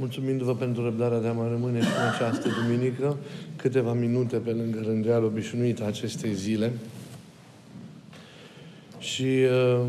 mulțumindu-vă 0.00 0.54
pentru 0.54 0.82
răbdarea 0.82 1.20
de 1.20 1.28
a 1.28 1.32
mai 1.32 1.48
rămâne 1.48 1.80
și 1.80 1.86
în 1.86 2.14
această 2.14 2.48
duminică 2.62 3.16
câteva 3.56 3.92
minute 3.92 4.36
pe 4.36 4.50
lângă 4.50 4.80
rânduială 4.84 5.24
obișnuită 5.24 5.84
acestei 5.86 6.34
zile. 6.34 6.72
Și 8.98 9.22
uh, 9.22 9.86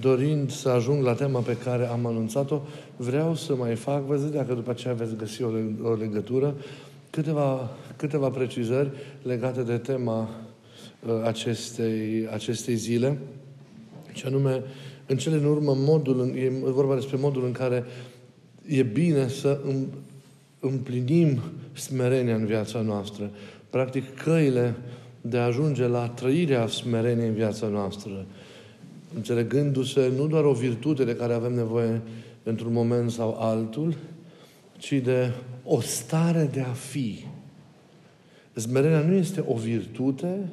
dorind 0.00 0.50
să 0.50 0.68
ajung 0.68 1.04
la 1.04 1.14
tema 1.14 1.40
pe 1.40 1.56
care 1.56 1.86
am 1.86 2.06
anunțat-o, 2.06 2.60
vreau 2.96 3.34
să 3.34 3.54
mai 3.54 3.74
fac, 3.74 4.02
vedeți 4.02 4.32
dacă 4.32 4.54
după 4.54 4.70
aceea 4.70 4.94
veți 4.94 5.16
găsi 5.16 5.42
o, 5.42 5.48
o 5.82 5.94
legătură, 5.94 6.54
câteva, 7.10 7.70
câteva 7.96 8.28
precizări 8.28 8.90
legate 9.22 9.62
de 9.62 9.76
tema 9.76 10.28
uh, 11.06 11.22
acestei, 11.24 12.28
acestei 12.32 12.74
zile, 12.74 13.18
și 14.12 14.26
anume, 14.26 14.62
în 15.06 15.16
cele 15.16 15.36
în 15.36 15.44
urmă, 15.44 15.74
modul, 15.76 16.32
e 16.36 16.52
vorba 16.64 16.94
despre 16.94 17.16
modul 17.20 17.44
în 17.44 17.52
care 17.52 17.84
e 18.68 18.82
bine 18.82 19.28
să 19.28 19.60
împlinim 20.60 21.40
smerenia 21.72 22.34
în 22.34 22.46
viața 22.46 22.80
noastră. 22.80 23.30
Practic, 23.70 24.14
căile 24.14 24.74
de 25.20 25.38
a 25.38 25.44
ajunge 25.44 25.86
la 25.86 26.08
trăirea 26.08 26.66
smereniei 26.66 27.28
în 27.28 27.34
viața 27.34 27.66
noastră. 27.66 28.26
Înțelegându-se 29.14 30.12
nu 30.16 30.26
doar 30.26 30.44
o 30.44 30.52
virtute 30.52 31.04
de 31.04 31.16
care 31.16 31.32
avem 31.32 31.54
nevoie 31.54 32.00
într-un 32.42 32.72
moment 32.72 33.10
sau 33.10 33.36
altul, 33.40 33.96
ci 34.78 34.92
de 34.92 35.32
o 35.64 35.80
stare 35.80 36.50
de 36.52 36.60
a 36.60 36.72
fi. 36.72 37.24
Smerenia 38.54 39.00
nu 39.00 39.14
este 39.14 39.44
o 39.46 39.54
virtute 39.54 40.48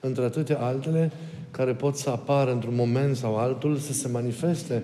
între 0.00 0.24
atâtea 0.24 0.58
altele 0.58 1.12
care 1.50 1.72
pot 1.72 1.96
să 1.96 2.10
apară 2.10 2.52
într-un 2.52 2.74
moment 2.74 3.16
sau 3.16 3.36
altul, 3.36 3.76
să 3.76 3.92
se 3.92 4.08
manifeste 4.08 4.82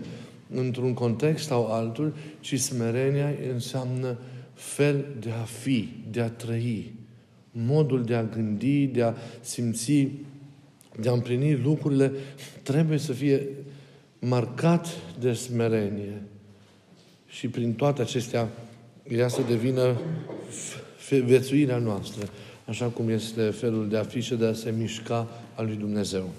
într-un 0.55 0.95
context 0.95 1.47
sau 1.47 1.73
altul, 1.73 2.15
ci 2.41 2.61
smerenia 2.61 3.35
înseamnă 3.53 4.19
fel 4.55 5.05
de 5.21 5.31
a 5.31 5.43
fi, 5.43 5.89
de 6.11 6.21
a 6.21 6.31
trăi, 6.31 6.93
modul 7.53 8.05
de 8.05 8.15
a 8.15 8.23
gândi, 8.23 8.87
de 8.87 9.03
a 9.03 9.15
simți, 9.41 10.09
de 11.01 11.09
a 11.09 11.13
împlini 11.13 11.57
lucrurile, 11.57 12.13
trebuie 12.63 12.99
să 12.99 13.13
fie 13.13 13.49
marcat 14.19 14.89
de 15.21 15.33
smerenie. 15.33 16.23
Și 17.27 17.49
prin 17.49 17.73
toate 17.73 18.03
acestea, 18.03 18.49
ea 19.09 19.29
să 19.29 19.41
devină 19.49 20.01
viețuirea 21.25 21.79
noastră, 21.79 22.29
așa 22.65 22.87
cum 22.87 23.09
este 23.09 23.43
felul 23.43 23.89
de 23.89 23.97
a 23.97 24.03
fi 24.03 24.21
și 24.21 24.35
de 24.35 24.47
a 24.47 24.53
se 24.53 24.75
mișca 24.79 25.29
al 25.55 25.67
lui 25.67 25.77
Dumnezeu. 25.77 26.31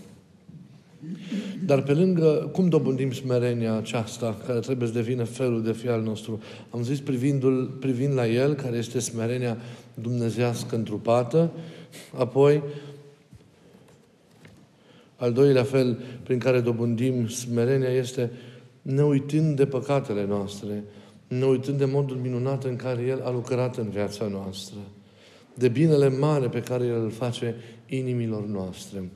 Dar 1.66 1.82
pe 1.82 1.94
lângă 1.94 2.50
cum 2.52 2.70
dobândim 2.70 3.12
smerenia 3.12 3.74
aceasta, 3.74 4.38
care 4.46 4.60
trebuie 4.60 4.88
să 4.88 4.94
devină 4.94 5.24
felul 5.24 5.64
de 5.64 5.72
fi 5.72 5.88
al 5.88 6.02
nostru, 6.02 6.42
am 6.70 6.84
zis 6.84 7.00
privindul, 7.00 7.78
privind 7.80 8.14
la 8.14 8.28
El, 8.28 8.54
care 8.54 8.78
este 8.78 9.00
smerenia 9.00 9.58
dumnezească 9.94 10.76
întrupată, 10.76 11.52
apoi 12.18 12.64
al 15.16 15.34
doilea 15.34 15.64
fel 15.64 16.00
prin 16.24 16.40
care 16.40 16.60
dobândim 16.60 17.28
smerenia 17.28 17.90
este 17.90 18.32
ne 18.82 19.04
uitând 19.04 19.56
de 19.56 19.66
păcatele 19.66 20.26
noastre, 20.26 20.84
ne 21.28 21.46
uitând 21.46 21.78
de 21.78 21.86
modul 21.86 22.16
minunat 22.16 22.64
în 22.64 22.76
care 22.76 23.02
El 23.02 23.22
a 23.24 23.32
lucrat 23.32 23.78
în 23.78 23.90
viața 23.90 24.28
noastră, 24.28 24.78
de 25.54 25.68
binele 25.68 26.10
mare 26.10 26.48
pe 26.48 26.62
care 26.62 26.86
El 26.86 27.04
îl 27.04 27.12
face 27.12 27.56
inimilor 27.86 28.46
noastre. 28.46 29.10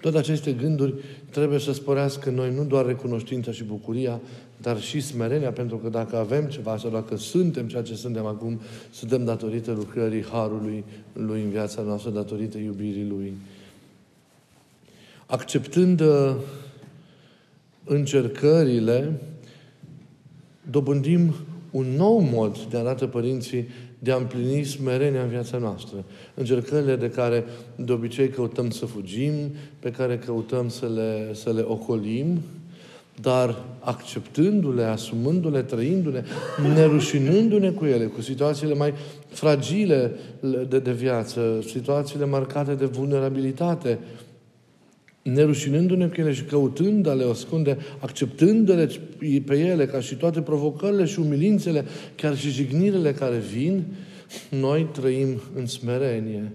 Toate 0.00 0.18
aceste 0.18 0.52
gânduri 0.52 0.94
trebuie 1.30 1.58
să 1.58 1.72
sporească 1.72 2.30
noi 2.30 2.54
nu 2.54 2.64
doar 2.64 2.86
recunoștința 2.86 3.52
și 3.52 3.64
bucuria, 3.64 4.20
dar 4.56 4.80
și 4.80 5.00
smerenia, 5.00 5.52
pentru 5.52 5.76
că 5.76 5.88
dacă 5.88 6.16
avem 6.16 6.46
ceva 6.46 6.76
sau 6.76 6.90
dacă 6.90 7.16
suntem 7.16 7.66
ceea 7.66 7.82
ce 7.82 7.94
suntem 7.94 8.26
acum, 8.26 8.60
suntem 8.90 9.24
datorită 9.24 9.72
lucrării 9.72 10.24
Harului 10.24 10.84
Lui 11.12 11.42
în 11.42 11.50
viața 11.50 11.82
noastră, 11.82 12.10
datorită 12.10 12.58
iubirii 12.58 13.06
Lui. 13.08 13.32
Acceptând 15.26 16.00
uh, 16.00 16.34
încercările, 17.84 19.20
dobândim 20.70 21.34
un 21.70 21.86
nou 21.96 22.18
mod 22.32 22.58
de 22.70 22.76
arată 22.76 23.06
părinții 23.06 23.68
de 23.98 24.12
a 24.12 24.16
împlini 24.16 24.64
smerenia 24.64 25.22
în 25.22 25.28
viața 25.28 25.58
noastră. 25.58 26.04
Încercările 26.34 26.96
de 26.96 27.10
care 27.10 27.44
de 27.76 27.92
obicei 27.92 28.28
căutăm 28.28 28.70
să 28.70 28.86
fugim, 28.86 29.32
pe 29.78 29.90
care 29.90 30.18
căutăm 30.18 30.68
să 30.68 30.86
le, 30.94 31.34
să 31.34 31.52
le 31.52 31.64
ocolim, 31.66 32.38
dar 33.20 33.62
acceptându-le, 33.80 34.84
asumându-le, 34.84 35.62
trăindu-le, 35.62 36.24
nerușinându-ne 36.74 37.70
cu 37.70 37.84
ele, 37.84 38.04
cu 38.04 38.20
situațiile 38.20 38.74
mai 38.74 38.94
fragile 39.28 40.12
de, 40.68 40.78
de 40.78 40.92
viață, 40.92 41.58
situațiile 41.66 42.24
marcate 42.24 42.74
de 42.74 42.84
vulnerabilitate, 42.84 43.98
nerușinându-ne 45.22 46.06
cu 46.06 46.20
ele 46.20 46.32
și 46.32 46.42
căutând 46.42 47.06
a 47.06 47.12
le 47.12 47.24
ascunde, 47.24 47.78
acceptându-le 47.98 48.90
pe 49.44 49.58
ele 49.58 49.86
ca 49.86 50.00
și 50.00 50.14
toate 50.14 50.40
provocările 50.40 51.04
și 51.04 51.20
umilințele, 51.20 51.84
chiar 52.14 52.36
și 52.36 52.50
jignirele 52.50 53.12
care 53.12 53.36
vin, 53.36 53.84
noi 54.50 54.88
trăim 54.92 55.40
în 55.54 55.66
smerenie. 55.66 56.52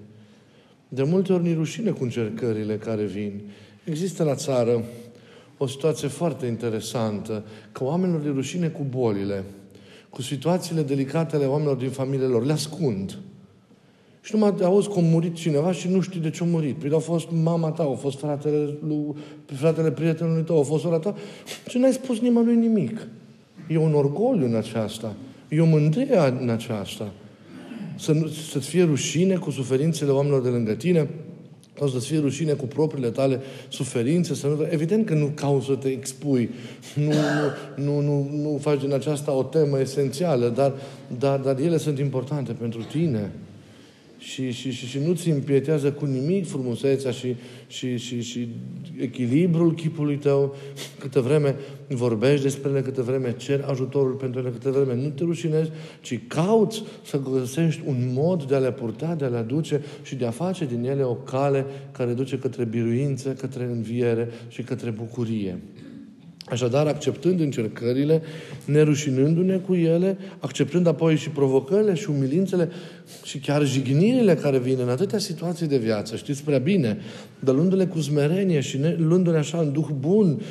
De 0.89 1.03
multe 1.03 1.33
ori 1.33 1.43
ni 1.43 1.53
rușine 1.53 1.89
cu 1.89 2.03
încercările 2.03 2.77
care 2.77 3.03
vin. 3.03 3.41
Există 3.83 4.23
la 4.23 4.35
țară 4.35 4.83
o 5.57 5.67
situație 5.67 6.07
foarte 6.07 6.45
interesantă, 6.45 7.45
că 7.71 7.83
oamenilor 7.83 8.23
le 8.23 8.31
rușine 8.31 8.67
cu 8.67 8.85
bolile, 8.89 9.43
cu 10.09 10.21
situațiile 10.21 10.81
delicate 10.81 11.35
ale 11.35 11.45
oamenilor 11.45 11.77
din 11.77 11.89
familiile 11.89 12.27
lor, 12.27 12.45
le 12.45 12.51
ascund. 12.51 13.17
Și 14.23 14.33
numai 14.33 14.53
auzi 14.63 14.87
că 14.87 14.93
a 14.97 15.01
murit 15.01 15.35
cineva 15.35 15.71
și 15.71 15.87
nu 15.87 16.01
știi 16.01 16.19
de 16.19 16.29
ce 16.29 16.43
a 16.43 16.45
murit. 16.45 16.75
Păi 16.75 16.89
a 16.93 16.97
fost 16.97 17.27
mama 17.43 17.69
ta, 17.69 17.83
a 17.83 17.95
fost 17.95 18.19
fratele, 18.19 18.77
lui, 18.87 19.15
fratele 19.45 19.91
prietenului 19.91 20.43
tău, 20.43 20.59
a 20.59 20.63
fost 20.63 20.83
sora 20.83 20.99
ta. 20.99 21.15
Și 21.67 21.77
n-ai 21.77 21.93
spus 21.93 22.19
nimănui 22.19 22.55
nimic. 22.55 23.07
E 23.67 23.77
un 23.77 23.93
orgoliu 23.93 24.45
în 24.45 24.55
aceasta. 24.55 25.13
E 25.49 25.61
o 25.61 25.65
mândrie 25.65 26.17
în 26.39 26.49
aceasta. 26.49 27.11
Să, 27.95 28.13
să-ți 28.51 28.67
fie 28.67 28.83
rușine 28.83 29.35
cu 29.35 29.51
suferințele 29.51 30.11
oamenilor 30.11 30.41
de 30.41 30.49
lângă 30.49 30.73
tine, 30.73 31.09
sau 31.77 31.87
să-ți 31.87 32.07
fie 32.07 32.19
rușine 32.19 32.51
cu 32.51 32.65
propriile 32.65 33.09
tale 33.09 33.39
suferințe, 33.67 34.33
să 34.33 34.47
nu... 34.47 34.67
Evident 34.69 35.05
că 35.05 35.13
nu 35.13 35.31
cauți 35.33 35.65
să 35.65 35.73
te 35.73 35.87
expui, 35.87 36.49
nu, 36.95 37.03
nu, 37.05 37.83
nu, 37.83 38.01
nu, 38.01 38.29
nu 38.41 38.57
faci 38.61 38.79
din 38.79 38.93
aceasta 38.93 39.31
o 39.31 39.43
temă 39.43 39.79
esențială, 39.79 40.47
dar, 40.47 40.73
dar, 41.19 41.39
dar 41.39 41.59
ele 41.59 41.77
sunt 41.77 41.99
importante 41.99 42.51
pentru 42.51 42.83
tine 42.91 43.31
și, 44.23 44.51
și, 44.51 44.71
și, 44.71 44.85
și 44.87 44.99
nu-ți 45.05 45.29
împietează 45.29 45.91
cu 45.91 46.05
nimic 46.05 46.47
frumusețea 46.47 47.11
și, 47.11 47.35
și, 47.67 47.97
și, 47.97 48.21
și 48.21 48.47
echilibrul 48.97 49.73
chipului 49.73 50.17
tău, 50.17 50.55
câtă 50.99 51.21
vreme 51.21 51.55
vorbești 51.87 52.43
despre 52.43 52.69
ele, 52.69 52.81
câtă 52.81 53.01
vreme 53.01 53.35
cer 53.37 53.65
ajutorul 53.67 54.13
pentru 54.13 54.39
ele, 54.39 54.49
câtă 54.49 54.69
vreme 54.69 55.01
nu 55.01 55.09
te 55.09 55.23
rușinezi, 55.23 55.69
ci 56.01 56.19
cauți 56.27 56.83
să 57.05 57.21
găsești 57.33 57.81
un 57.85 58.11
mod 58.13 58.43
de 58.43 58.55
a 58.55 58.59
le 58.59 58.71
purta, 58.71 59.15
de 59.15 59.25
a 59.25 59.27
le 59.27 59.37
aduce 59.37 59.81
și 60.01 60.15
de 60.15 60.25
a 60.25 60.31
face 60.31 60.65
din 60.65 60.83
ele 60.83 61.03
o 61.03 61.15
cale 61.15 61.65
care 61.91 62.13
duce 62.13 62.37
către 62.37 62.63
biruință, 62.63 63.29
către 63.29 63.63
înviere 63.63 64.29
și 64.47 64.61
către 64.61 64.89
bucurie. 64.89 65.59
Așadar, 66.49 66.87
acceptând 66.87 67.39
încercările, 67.39 68.21
nerușinându-ne 68.65 69.55
cu 69.55 69.75
ele, 69.75 70.17
acceptând 70.39 70.87
apoi 70.87 71.15
și 71.15 71.29
provocările 71.29 71.93
și 71.93 72.09
umilințele 72.09 72.69
și 73.23 73.37
chiar 73.37 73.65
jignirile 73.65 74.35
care 74.35 74.59
vin 74.59 74.77
în 74.81 74.89
atâtea 74.89 75.19
situații 75.19 75.67
de 75.67 75.77
viață, 75.77 76.15
știți 76.15 76.43
prea 76.43 76.57
bine, 76.57 76.97
dar 77.39 77.55
luându-le 77.55 77.85
cu 77.85 77.99
smerenie 77.99 78.59
și 78.59 78.79
luându-le 78.97 79.37
așa 79.37 79.57
în 79.57 79.71
duh 79.71 79.87
bun 79.99 80.41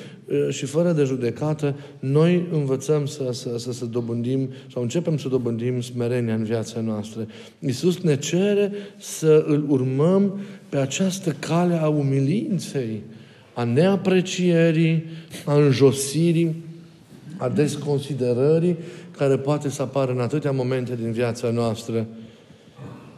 și 0.51 0.65
fără 0.65 0.93
de 0.93 1.05
judecată, 1.05 1.75
noi 1.99 2.47
învățăm 2.53 3.07
să, 3.07 3.29
să, 3.33 3.59
să, 3.59 3.73
să 3.73 3.85
dobândim 3.85 4.51
sau 4.73 4.83
începem 4.83 5.19
să 5.19 5.29
dobândim 5.29 5.81
smerenia 5.81 6.35
în 6.35 6.45
viața 6.45 6.81
noastră. 6.81 7.27
Iisus 7.59 8.01
ne 8.01 8.17
cere 8.17 8.73
să 8.99 9.45
îl 9.47 9.65
urmăm 9.69 10.39
pe 10.69 10.77
această 10.77 11.37
cale 11.39 11.75
a 11.75 11.89
umilinței, 11.89 13.03
a 13.55 13.65
neaprecierii, 13.65 15.05
a 15.45 15.55
înjosirii, 15.55 16.65
a 17.37 17.49
desconsiderării 17.49 18.77
care 19.17 19.37
poate 19.37 19.69
să 19.69 19.83
apară 19.83 20.13
în 20.13 20.21
atâtea 20.21 20.53
momente 20.53 20.97
din 20.97 21.13
viața 21.13 21.51
noastră. 21.51 22.07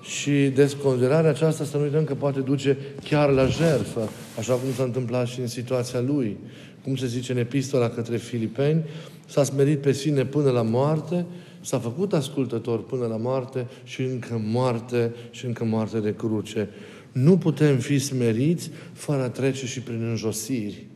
Și 0.03 0.31
desconsiderarea 0.31 1.31
aceasta, 1.31 1.65
să 1.65 1.77
nu 1.77 1.83
uităm 1.83 2.05
că 2.05 2.15
poate 2.15 2.41
duce 2.41 2.77
chiar 3.09 3.31
la 3.31 3.47
jertfă, 3.47 4.09
așa 4.39 4.53
cum 4.53 4.73
s-a 4.77 4.83
întâmplat 4.83 5.27
și 5.27 5.41
în 5.41 5.47
situația 5.47 6.01
lui. 6.01 6.37
Cum 6.83 6.97
se 6.97 7.07
zice 7.07 7.33
în 7.33 7.39
epistola 7.39 7.89
către 7.89 8.17
filipeni, 8.17 8.85
s-a 9.27 9.45
smerit 9.45 9.81
pe 9.81 9.93
sine 9.93 10.25
până 10.25 10.51
la 10.51 10.63
moarte, 10.63 11.27
s-a 11.61 11.79
făcut 11.79 12.13
ascultător 12.13 12.85
până 12.85 13.07
la 13.07 13.17
moarte 13.17 13.67
și 13.85 14.01
încă 14.03 14.43
moarte 14.45 15.15
și 15.31 15.47
încă 15.47 15.65
moarte 15.65 15.99
de 15.99 16.15
cruce. 16.15 16.69
Nu 17.15 17.39
putem 17.39 17.79
fi 17.79 17.99
smeriți 17.99 18.71
fără 18.93 19.23
a 19.23 19.29
trece 19.29 19.67
și 19.67 19.81
prin 19.81 20.03
înjosiri. 20.03 20.87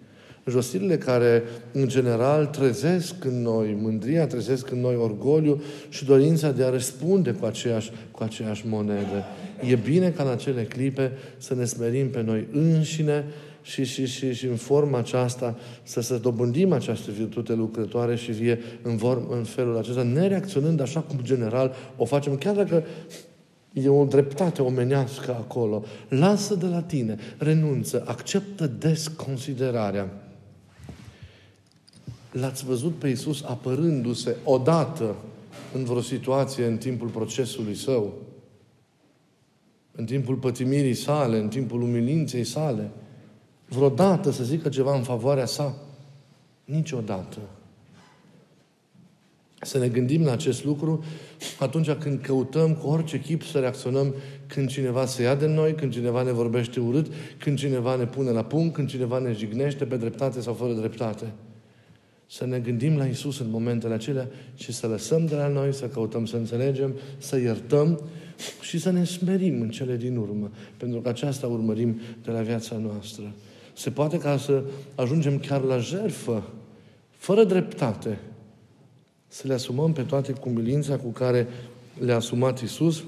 Înjosirile 0.44 0.98
care, 0.98 1.42
în 1.72 1.88
general, 1.88 2.46
trezesc 2.46 3.24
în 3.24 3.42
noi 3.42 3.76
mândria, 3.80 4.26
trezesc 4.26 4.70
în 4.70 4.80
noi 4.80 4.96
orgoliu 4.96 5.62
și 5.88 6.04
dorința 6.04 6.50
de 6.50 6.64
a 6.64 6.70
răspunde 6.70 7.30
cu 7.30 7.44
aceeași, 7.44 7.90
cu 8.10 8.22
aceeași 8.22 8.66
monedă. 8.66 9.24
E 9.68 9.74
bine 9.74 10.10
ca 10.10 10.22
în 10.22 10.28
acele 10.28 10.62
clipe 10.62 11.12
să 11.36 11.54
ne 11.54 11.64
smerim 11.64 12.10
pe 12.10 12.22
noi 12.22 12.46
înșine 12.52 13.24
și, 13.62 13.84
și, 13.84 14.06
și, 14.06 14.32
și 14.32 14.46
în 14.46 14.56
forma 14.56 14.98
aceasta 14.98 15.58
să, 15.82 16.00
să 16.00 16.16
dobândim 16.16 16.72
această 16.72 17.10
virtute 17.10 17.52
lucrătoare 17.52 18.16
și 18.16 18.32
vie 18.32 18.58
în, 18.82 18.96
vor, 18.96 19.26
în 19.30 19.44
felul 19.44 19.76
acesta, 19.76 20.02
nereacționând 20.02 20.80
așa 20.80 21.00
cum 21.00 21.18
general 21.22 21.74
o 21.96 22.04
facem, 22.04 22.36
chiar 22.36 22.54
dacă 22.54 22.84
E 23.82 23.88
o 23.88 24.04
dreptate 24.04 24.62
omenească 24.62 25.34
acolo. 25.34 25.84
Lasă 26.08 26.54
de 26.54 26.66
la 26.66 26.82
tine, 26.82 27.16
renunță, 27.38 28.04
acceptă 28.06 28.66
desconsiderarea. 28.66 30.10
L-ați 32.30 32.64
văzut 32.64 32.94
pe 32.94 33.08
Iisus 33.08 33.42
apărându-se 33.42 34.36
odată 34.44 35.16
în 35.74 35.84
vreo 35.84 36.00
situație 36.00 36.66
în 36.66 36.76
timpul 36.76 37.08
procesului 37.08 37.74
său? 37.74 38.12
În 39.92 40.04
timpul 40.04 40.34
pătimirii 40.34 40.94
sale, 40.94 41.38
în 41.38 41.48
timpul 41.48 41.82
umilinței 41.82 42.44
sale? 42.44 42.90
Vreodată 43.68 44.30
să 44.30 44.44
zică 44.44 44.68
ceva 44.68 44.96
în 44.96 45.02
favoarea 45.02 45.46
sa? 45.46 45.76
Niciodată. 46.64 47.38
Să 49.60 49.78
ne 49.78 49.88
gândim 49.88 50.24
la 50.24 50.32
acest 50.32 50.64
lucru 50.64 51.04
atunci 51.58 51.90
când 51.90 52.20
căutăm 52.20 52.74
cu 52.74 52.88
orice 52.88 53.20
chip 53.20 53.42
să 53.42 53.58
reacționăm 53.58 54.14
când 54.46 54.68
cineva 54.68 55.06
se 55.06 55.22
ia 55.22 55.34
de 55.34 55.46
noi, 55.46 55.74
când 55.74 55.92
cineva 55.92 56.22
ne 56.22 56.32
vorbește 56.32 56.80
urât, 56.80 57.06
când 57.38 57.58
cineva 57.58 57.96
ne 57.96 58.06
pune 58.06 58.30
la 58.30 58.44
punct, 58.44 58.74
când 58.74 58.88
cineva 58.88 59.18
ne 59.18 59.32
jignește 59.32 59.84
pe 59.84 59.96
dreptate 59.96 60.40
sau 60.40 60.54
fără 60.54 60.72
dreptate. 60.72 61.32
Să 62.30 62.46
ne 62.46 62.58
gândim 62.58 62.96
la 62.96 63.04
Isus 63.04 63.38
în 63.38 63.50
momentele 63.50 63.94
acelea 63.94 64.28
și 64.54 64.72
să 64.72 64.86
lăsăm 64.86 65.26
de 65.26 65.34
la 65.34 65.48
noi, 65.48 65.74
să 65.74 65.86
căutăm 65.86 66.26
să 66.26 66.36
înțelegem, 66.36 66.94
să 67.18 67.38
iertăm 67.38 68.00
și 68.60 68.78
să 68.78 68.90
ne 68.90 69.04
smerim 69.04 69.60
în 69.60 69.68
cele 69.68 69.96
din 69.96 70.16
urmă. 70.16 70.50
Pentru 70.76 71.00
că 71.00 71.08
aceasta 71.08 71.46
urmărim 71.46 72.00
de 72.24 72.30
la 72.30 72.40
viața 72.40 72.76
noastră. 72.76 73.32
Se 73.72 73.90
poate 73.90 74.18
ca 74.18 74.36
să 74.36 74.62
ajungem 74.94 75.38
chiar 75.38 75.62
la 75.62 75.78
jertfă, 75.78 76.50
fără 77.10 77.44
dreptate, 77.44 78.18
să 79.28 79.46
le 79.46 79.54
asumăm 79.54 79.92
pe 79.92 80.02
toate 80.02 80.32
cu 80.32 80.48
milința 80.48 80.96
cu 80.96 81.08
care 81.08 81.46
le-a 81.98 82.16
asumat 82.16 82.60
Isus, 82.60 83.04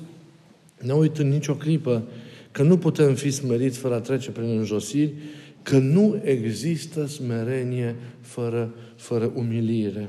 ne 0.80 0.92
uitând 0.92 1.32
nicio 1.32 1.54
clipă 1.54 2.02
că 2.50 2.62
nu 2.62 2.78
putem 2.78 3.14
fi 3.14 3.30
smeriți 3.30 3.78
fără 3.78 3.94
a 3.94 4.00
trece 4.00 4.30
prin 4.30 4.58
înjosiri, 4.58 5.12
că 5.62 5.78
nu 5.78 6.20
există 6.24 7.06
smerenie 7.06 7.96
fără, 8.20 8.74
fără 8.96 9.32
umilire. 9.34 10.08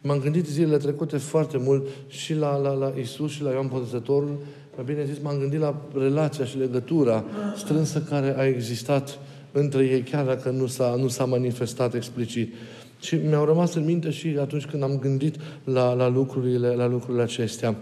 M-am 0.00 0.20
gândit 0.20 0.46
zilele 0.46 0.76
trecute 0.76 1.16
foarte 1.16 1.58
mult 1.58 1.86
și 2.08 2.34
la, 2.34 2.56
la, 2.56 2.72
la 2.72 2.92
Isus 3.00 3.30
și 3.30 3.42
la 3.42 3.50
Ioan 3.50 3.68
Botezătorul, 3.68 4.38
mai 4.76 4.84
bine 4.84 5.04
zis, 5.04 5.18
m-am 5.22 5.38
gândit 5.38 5.60
la 5.60 5.82
relația 5.94 6.44
și 6.44 6.58
legătura 6.58 7.24
strânsă 7.56 8.00
care 8.08 8.38
a 8.38 8.46
existat 8.46 9.18
între 9.52 9.84
ei, 9.84 10.00
chiar 10.00 10.24
dacă 10.24 10.50
nu 10.50 10.66
s-a, 10.66 10.94
nu 10.94 11.08
s-a 11.08 11.24
manifestat 11.24 11.94
explicit. 11.94 12.54
Și 13.04 13.14
mi-au 13.14 13.44
rămas 13.44 13.74
în 13.74 13.84
minte 13.84 14.10
și 14.10 14.36
atunci 14.40 14.64
când 14.64 14.82
am 14.82 14.98
gândit 14.98 15.36
la, 15.64 15.92
la, 15.92 16.08
lucrurile, 16.08 16.74
la 16.74 16.86
lucrurile 16.86 17.22
acestea. 17.22 17.76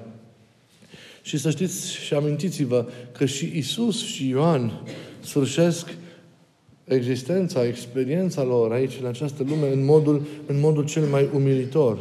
Și 1.22 1.38
să 1.38 1.50
știți 1.50 1.94
și 1.94 2.14
amintiți-vă 2.14 2.86
că 3.12 3.24
și 3.24 3.52
Isus 3.54 4.04
și 4.04 4.28
Ioan 4.28 4.82
sfârșesc 5.20 5.94
existența, 6.84 7.66
experiența 7.66 8.42
lor 8.42 8.72
aici, 8.72 8.98
în 9.00 9.06
această 9.06 9.44
lume, 9.48 9.72
în 9.72 9.84
modul, 9.84 10.22
în 10.46 10.60
modul 10.60 10.84
cel 10.84 11.04
mai 11.04 11.28
umilitor. 11.34 11.98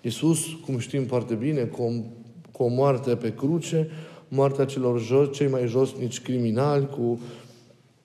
Isus, 0.00 0.40
cum 0.64 0.78
știm 0.78 1.04
foarte 1.04 1.34
bine, 1.34 1.60
cu 1.60 1.82
o, 1.82 1.90
cu 2.52 2.62
o 2.62 2.68
moarte 2.68 3.14
pe 3.14 3.34
cruce, 3.34 3.90
moartea 4.28 4.64
celor 4.64 5.00
jos, 5.00 5.32
cei 5.32 5.48
mai 5.48 5.66
josnici 5.66 6.20
criminali, 6.20 6.88
cu 6.88 7.20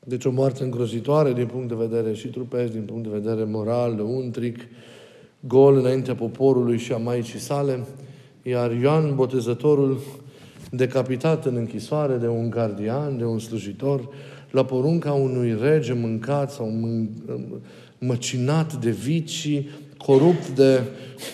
deci 0.07 0.25
o 0.25 0.31
moarte 0.31 0.63
îngrozitoare 0.63 1.34
din 1.34 1.46
punct 1.46 1.68
de 1.68 1.75
vedere 1.75 2.13
și 2.13 2.28
trupesc, 2.28 2.72
din 2.72 2.81
punct 2.81 3.04
de 3.04 3.18
vedere 3.19 3.44
moral, 3.44 4.00
untric, 4.00 4.57
gol 5.40 5.78
înaintea 5.78 6.16
poporului 6.16 6.78
și 6.78 6.92
a 6.92 6.98
Maicii 6.98 7.40
sale, 7.40 7.86
iar 8.44 8.72
Ioan 8.72 9.16
Botezătorul, 9.16 10.00
decapitat 10.72 11.46
în 11.46 11.56
închisoare 11.56 12.16
de 12.16 12.28
un 12.28 12.50
gardian, 12.50 13.18
de 13.18 13.25
un 13.25 13.40
slujitor, 13.40 14.10
la 14.52 14.66
porunca 14.66 15.13
unui 15.13 15.57
rege 15.62 15.94
mâncat 15.94 16.52
sau 16.52 16.72
măcinat 17.98 18.74
de 18.74 18.90
vicii, 18.90 19.69
corupt 19.98 20.50
de 20.50 20.81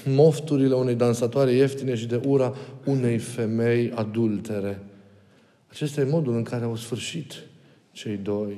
mofturile 0.06 0.74
unei 0.74 0.96
dansatoare 0.96 1.52
ieftine 1.52 1.96
și 1.96 2.08
de 2.08 2.22
ura 2.26 2.54
unei 2.86 3.18
femei 3.18 3.92
adultere. 3.96 4.80
Acesta 5.68 6.02
e 6.02 6.08
modul 6.10 6.36
în 6.36 6.44
care 6.44 6.64
au 6.64 6.76
sfârșit 6.76 7.34
cei 7.92 8.18
doi. 8.18 8.58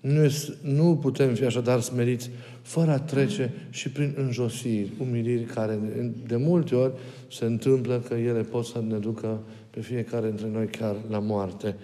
Nu, 0.00 0.32
nu 0.62 0.96
putem 0.96 1.34
fi 1.34 1.44
așadar 1.44 1.80
smeriți 1.80 2.30
fără 2.62 2.90
a 2.90 2.98
trece 2.98 3.52
și 3.70 3.90
prin 3.90 4.14
înjosiri, 4.16 4.92
umiliri 5.00 5.44
care 5.44 5.78
de 6.26 6.36
multe 6.36 6.74
ori 6.74 6.92
se 7.30 7.44
întâmplă 7.44 8.04
că 8.08 8.14
ele 8.14 8.40
pot 8.40 8.64
să 8.64 8.82
ne 8.88 8.96
ducă 8.96 9.40
pe 9.70 9.80
fiecare 9.80 10.26
dintre 10.26 10.48
noi 10.48 10.66
chiar 10.66 10.96
la 11.10 11.18
moarte. 11.18 11.76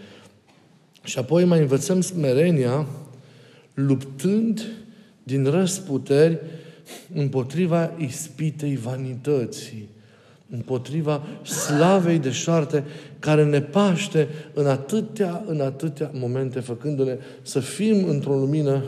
Și 1.04 1.18
apoi 1.18 1.44
mai 1.44 1.60
învățăm 1.60 2.00
smerenia 2.00 2.86
luptând 3.74 4.62
din 5.22 5.44
răsputeri 5.44 6.38
împotriva 7.14 7.92
ispitei 7.98 8.76
vanității 8.76 9.88
împotriva 10.50 11.22
slavei 11.42 12.18
de 12.18 12.30
șarte 12.30 12.84
care 13.18 13.44
ne 13.44 13.60
paște 13.60 14.28
în 14.54 14.66
atâtea, 14.66 15.44
în 15.46 15.60
atâtea 15.60 16.10
momente, 16.14 16.60
făcându-ne 16.60 17.18
să 17.42 17.60
fim 17.60 18.04
într-o 18.08 18.34
lumină 18.34 18.82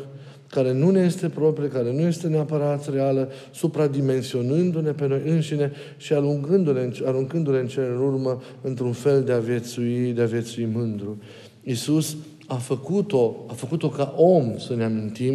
care 0.52 0.72
nu 0.72 0.90
ne 0.90 1.00
este 1.00 1.28
proprie, 1.28 1.68
care 1.68 1.92
nu 1.92 2.00
este 2.00 2.28
neapărat 2.28 2.92
reală, 2.92 3.28
supradimensionându-ne 3.50 4.90
pe 4.90 5.06
noi 5.06 5.22
înșine 5.24 5.72
și 5.96 6.12
aruncându-le, 6.12 6.92
aruncându-le 7.04 7.58
în 7.58 7.66
cele 7.66 7.86
în 7.86 7.98
urmă 7.98 8.42
într-un 8.60 8.92
fel 8.92 9.22
de 9.22 9.32
a 9.32 9.38
viețui, 9.38 10.12
de 10.12 10.22
a 10.22 10.26
viețui 10.26 10.68
mândru. 10.72 11.18
Iisus 11.62 12.16
a 12.46 12.54
făcut-o, 12.54 13.44
a 13.48 13.52
făcut-o 13.52 13.88
ca 13.88 14.14
om, 14.16 14.58
să 14.58 14.74
ne 14.74 14.84
amintim, 14.84 15.34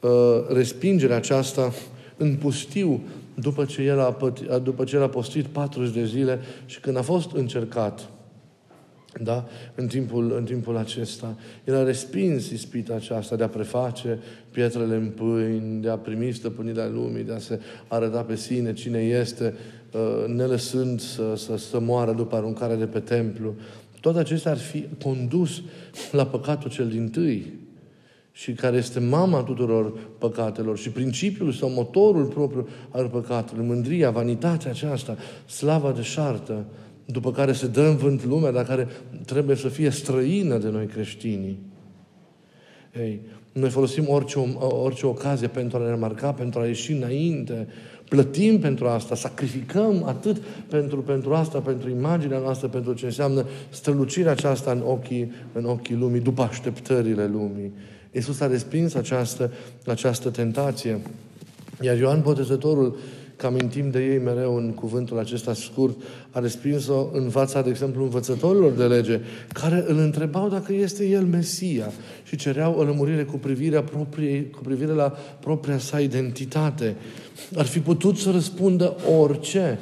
uh, 0.00 0.10
respingerea 0.48 1.16
aceasta 1.16 1.72
în 2.16 2.34
pustiu, 2.34 3.00
după 3.34 3.64
ce 3.64 3.82
el 3.82 4.00
a, 4.00 4.16
după 4.62 4.84
ce 4.84 4.96
el 4.96 5.02
a 5.02 5.08
postit 5.08 5.46
40 5.46 5.94
de 5.94 6.04
zile 6.04 6.40
și 6.66 6.80
când 6.80 6.96
a 6.96 7.02
fost 7.02 7.30
încercat, 7.32 8.10
da? 9.22 9.46
În 9.74 9.86
timpul, 9.86 10.34
în 10.36 10.44
timpul 10.44 10.76
acesta. 10.76 11.36
El 11.64 11.74
a 11.74 11.82
respins 11.82 12.50
ispita 12.50 12.94
aceasta 12.94 13.36
de 13.36 13.42
a 13.42 13.48
preface 13.48 14.18
pietrele 14.50 14.94
în 14.94 15.06
pâini, 15.06 15.82
de 15.82 15.88
a 15.88 15.96
primi 15.96 16.32
stăpânirea 16.32 16.88
lumii, 16.88 17.24
de 17.24 17.32
a 17.32 17.38
se 17.38 17.60
arăta 17.88 18.22
pe 18.22 18.36
sine 18.36 18.72
cine 18.72 18.98
este, 18.98 19.54
uh, 19.92 20.34
ne 20.34 20.44
lăsând 20.44 21.00
să, 21.00 21.34
să, 21.36 21.56
să 21.56 21.80
moară 21.80 22.12
după 22.12 22.36
aruncarea 22.36 22.76
de 22.76 22.86
pe 22.86 23.00
templu. 23.00 23.54
Toate 24.00 24.18
acestea 24.18 24.50
ar 24.50 24.58
fi 24.58 24.86
condus 25.02 25.62
la 26.10 26.26
păcatul 26.26 26.70
cel 26.70 26.88
din 26.88 27.08
tâi 27.08 27.60
și 28.32 28.52
care 28.52 28.76
este 28.76 29.00
mama 29.00 29.42
tuturor 29.42 29.92
păcatelor 30.18 30.78
și 30.78 30.90
principiul 30.90 31.52
sau 31.52 31.70
motorul 31.70 32.24
propriu 32.24 32.68
al 32.90 33.08
păcatelor, 33.08 33.64
mândria, 33.64 34.10
vanitatea 34.10 34.70
aceasta, 34.70 35.16
slava 35.46 35.92
de 35.92 36.02
șartă, 36.02 36.64
după 37.04 37.32
care 37.32 37.52
se 37.52 37.66
dă 37.66 37.82
în 37.82 37.96
vânt 37.96 38.24
lumea, 38.24 38.50
dar 38.50 38.64
care 38.64 38.88
trebuie 39.26 39.56
să 39.56 39.68
fie 39.68 39.90
străină 39.90 40.58
de 40.58 40.68
noi 40.68 40.86
creștinii. 40.86 41.58
Ei, 43.00 43.20
noi 43.52 43.70
folosim 43.70 44.04
orice, 44.08 44.38
orice 44.58 45.06
ocazie 45.06 45.48
pentru 45.48 45.76
a 45.76 45.80
ne 45.80 45.88
remarca, 45.88 46.32
pentru 46.32 46.60
a 46.60 46.66
ieși 46.66 46.92
înainte, 46.92 47.68
plătim 48.08 48.58
pentru 48.58 48.86
asta, 48.86 49.14
sacrificăm 49.14 50.04
atât 50.04 50.36
pentru, 50.68 51.02
pentru 51.02 51.34
asta, 51.34 51.58
pentru 51.58 51.90
imaginea 51.90 52.38
noastră, 52.38 52.68
pentru 52.68 52.92
ce 52.92 53.04
înseamnă 53.04 53.46
strălucirea 53.68 54.30
aceasta 54.30 54.70
în 54.70 54.82
ochii, 54.86 55.32
în 55.52 55.64
ochii 55.64 55.96
lumii, 55.96 56.20
după 56.20 56.42
așteptările 56.42 57.26
lumii. 57.26 57.72
Iisus 58.12 58.40
a 58.40 58.46
respins 58.46 58.94
această, 58.94 59.52
această 59.86 60.30
tentație. 60.30 61.00
Iar 61.80 61.96
Ioan 61.96 62.20
Botezătorul, 62.20 62.98
că 63.36 63.46
amintim 63.46 63.90
de 63.90 64.04
ei 64.04 64.18
mereu 64.18 64.56
în 64.56 64.70
cuvântul 64.74 65.18
acesta 65.18 65.54
scurt, 65.54 65.96
a 66.30 66.38
respins-o 66.38 67.08
în 67.12 67.30
fața, 67.30 67.62
de 67.62 67.70
exemplu, 67.70 68.02
învățătorilor 68.02 68.72
de 68.72 68.84
lege, 68.84 69.20
care 69.52 69.84
îl 69.86 69.98
întrebau 69.98 70.48
dacă 70.48 70.72
este 70.72 71.06
el 71.06 71.24
Mesia 71.24 71.92
și 72.24 72.36
cereau 72.36 72.74
o 72.78 72.82
lămurire 72.82 73.22
cu 73.22 73.36
privire, 73.36 73.80
propriei, 73.80 74.50
cu 74.50 74.60
privire 74.62 74.92
la 74.92 75.08
propria 75.40 75.78
sa 75.78 76.00
identitate. 76.00 76.96
Ar 77.56 77.66
fi 77.66 77.78
putut 77.78 78.16
să 78.16 78.30
răspundă 78.30 78.96
orice 79.18 79.78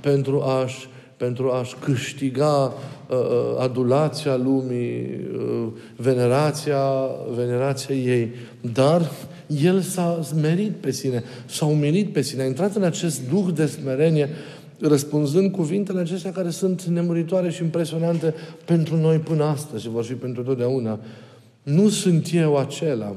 pentru 0.00 0.42
a-și 0.42 0.88
pentru 1.16 1.50
a-și 1.50 1.74
câștiga 1.74 2.72
uh, 3.10 3.16
uh, 3.16 3.56
adulația 3.58 4.36
lumii, 4.36 5.20
uh, 5.38 5.66
venerația, 5.96 6.80
venerația 7.36 7.94
ei. 7.94 8.30
Dar 8.72 9.10
El 9.62 9.80
s-a 9.80 10.20
smerit 10.22 10.72
pe 10.72 10.90
sine, 10.90 11.22
s-a 11.46 11.66
umilit 11.66 12.12
pe 12.12 12.20
sine, 12.20 12.42
a 12.42 12.46
intrat 12.46 12.74
în 12.74 12.82
acest 12.82 13.28
duh 13.28 13.54
de 13.54 13.66
smerenie, 13.66 14.28
răspunzând 14.80 15.52
cuvintele 15.52 16.00
acestea 16.00 16.32
care 16.32 16.50
sunt 16.50 16.82
nemuritoare 16.82 17.50
și 17.50 17.62
impresionante 17.62 18.34
pentru 18.64 18.96
noi 18.96 19.18
până 19.18 19.44
astăzi 19.44 19.82
și 19.82 19.88
vor 19.88 20.04
fi 20.04 20.14
pentru 20.14 20.42
totdeauna. 20.42 21.00
Nu 21.62 21.88
sunt 21.88 22.28
eu 22.32 22.56
acela, 22.56 23.16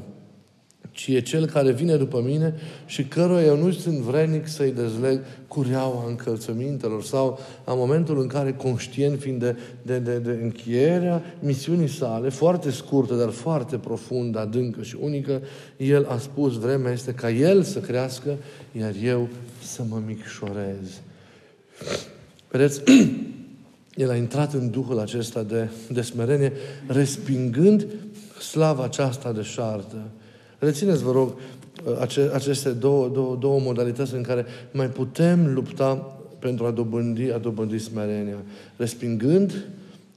ci 0.99 1.07
e 1.07 1.19
cel 1.19 1.45
care 1.45 1.71
vine 1.71 1.95
după 1.95 2.21
mine 2.25 2.53
și 2.85 3.03
căruia 3.03 3.43
eu 3.43 3.57
nu 3.57 3.71
sunt 3.71 3.97
vrednic 3.97 4.47
să-i 4.47 4.71
dezleg 4.71 5.21
cureaua 5.47 6.03
încălțămintelor 6.07 7.03
sau 7.03 7.39
la 7.65 7.73
momentul 7.73 8.19
în 8.21 8.27
care, 8.27 8.53
conștient 8.53 9.19
fiind 9.19 9.39
de, 9.39 9.57
de, 9.81 9.99
de, 9.99 10.17
de 10.17 10.39
încheierea 10.41 11.23
misiunii 11.39 11.87
sale, 11.87 12.29
foarte 12.29 12.71
scurtă, 12.71 13.15
dar 13.15 13.29
foarte 13.29 13.77
profundă, 13.77 14.39
adâncă 14.39 14.81
și 14.81 14.97
unică, 15.01 15.41
el 15.77 16.05
a 16.09 16.17
spus, 16.17 16.57
vremea 16.57 16.91
este 16.91 17.11
ca 17.11 17.29
el 17.29 17.63
să 17.63 17.79
crească, 17.79 18.37
iar 18.79 18.93
eu 19.03 19.27
să 19.63 19.83
mă 19.89 20.01
micșorez. 20.05 21.01
Vedeți, 22.49 22.81
el 24.03 24.09
a 24.09 24.15
intrat 24.15 24.53
în 24.53 24.69
Duhul 24.69 24.99
acesta 24.99 25.43
de, 25.43 25.69
de 25.89 26.01
smerenie, 26.01 26.51
respingând 26.87 27.85
slava 28.39 28.83
aceasta 28.83 29.31
de 29.31 29.41
șartă. 29.41 29.97
Rețineți, 30.59 31.03
vă 31.03 31.11
rog, 31.11 31.33
ace, 31.99 32.29
aceste 32.33 32.69
două, 32.69 33.07
două, 33.07 33.37
două 33.39 33.59
modalități 33.59 34.15
în 34.15 34.21
care 34.21 34.45
mai 34.71 34.87
putem 34.87 35.53
lupta 35.53 36.17
pentru 36.39 36.65
a 36.65 36.71
dobândi, 36.71 37.31
a 37.31 37.37
dobândi 37.37 37.77
smerenia. 37.77 38.37
Respingând 38.75 39.67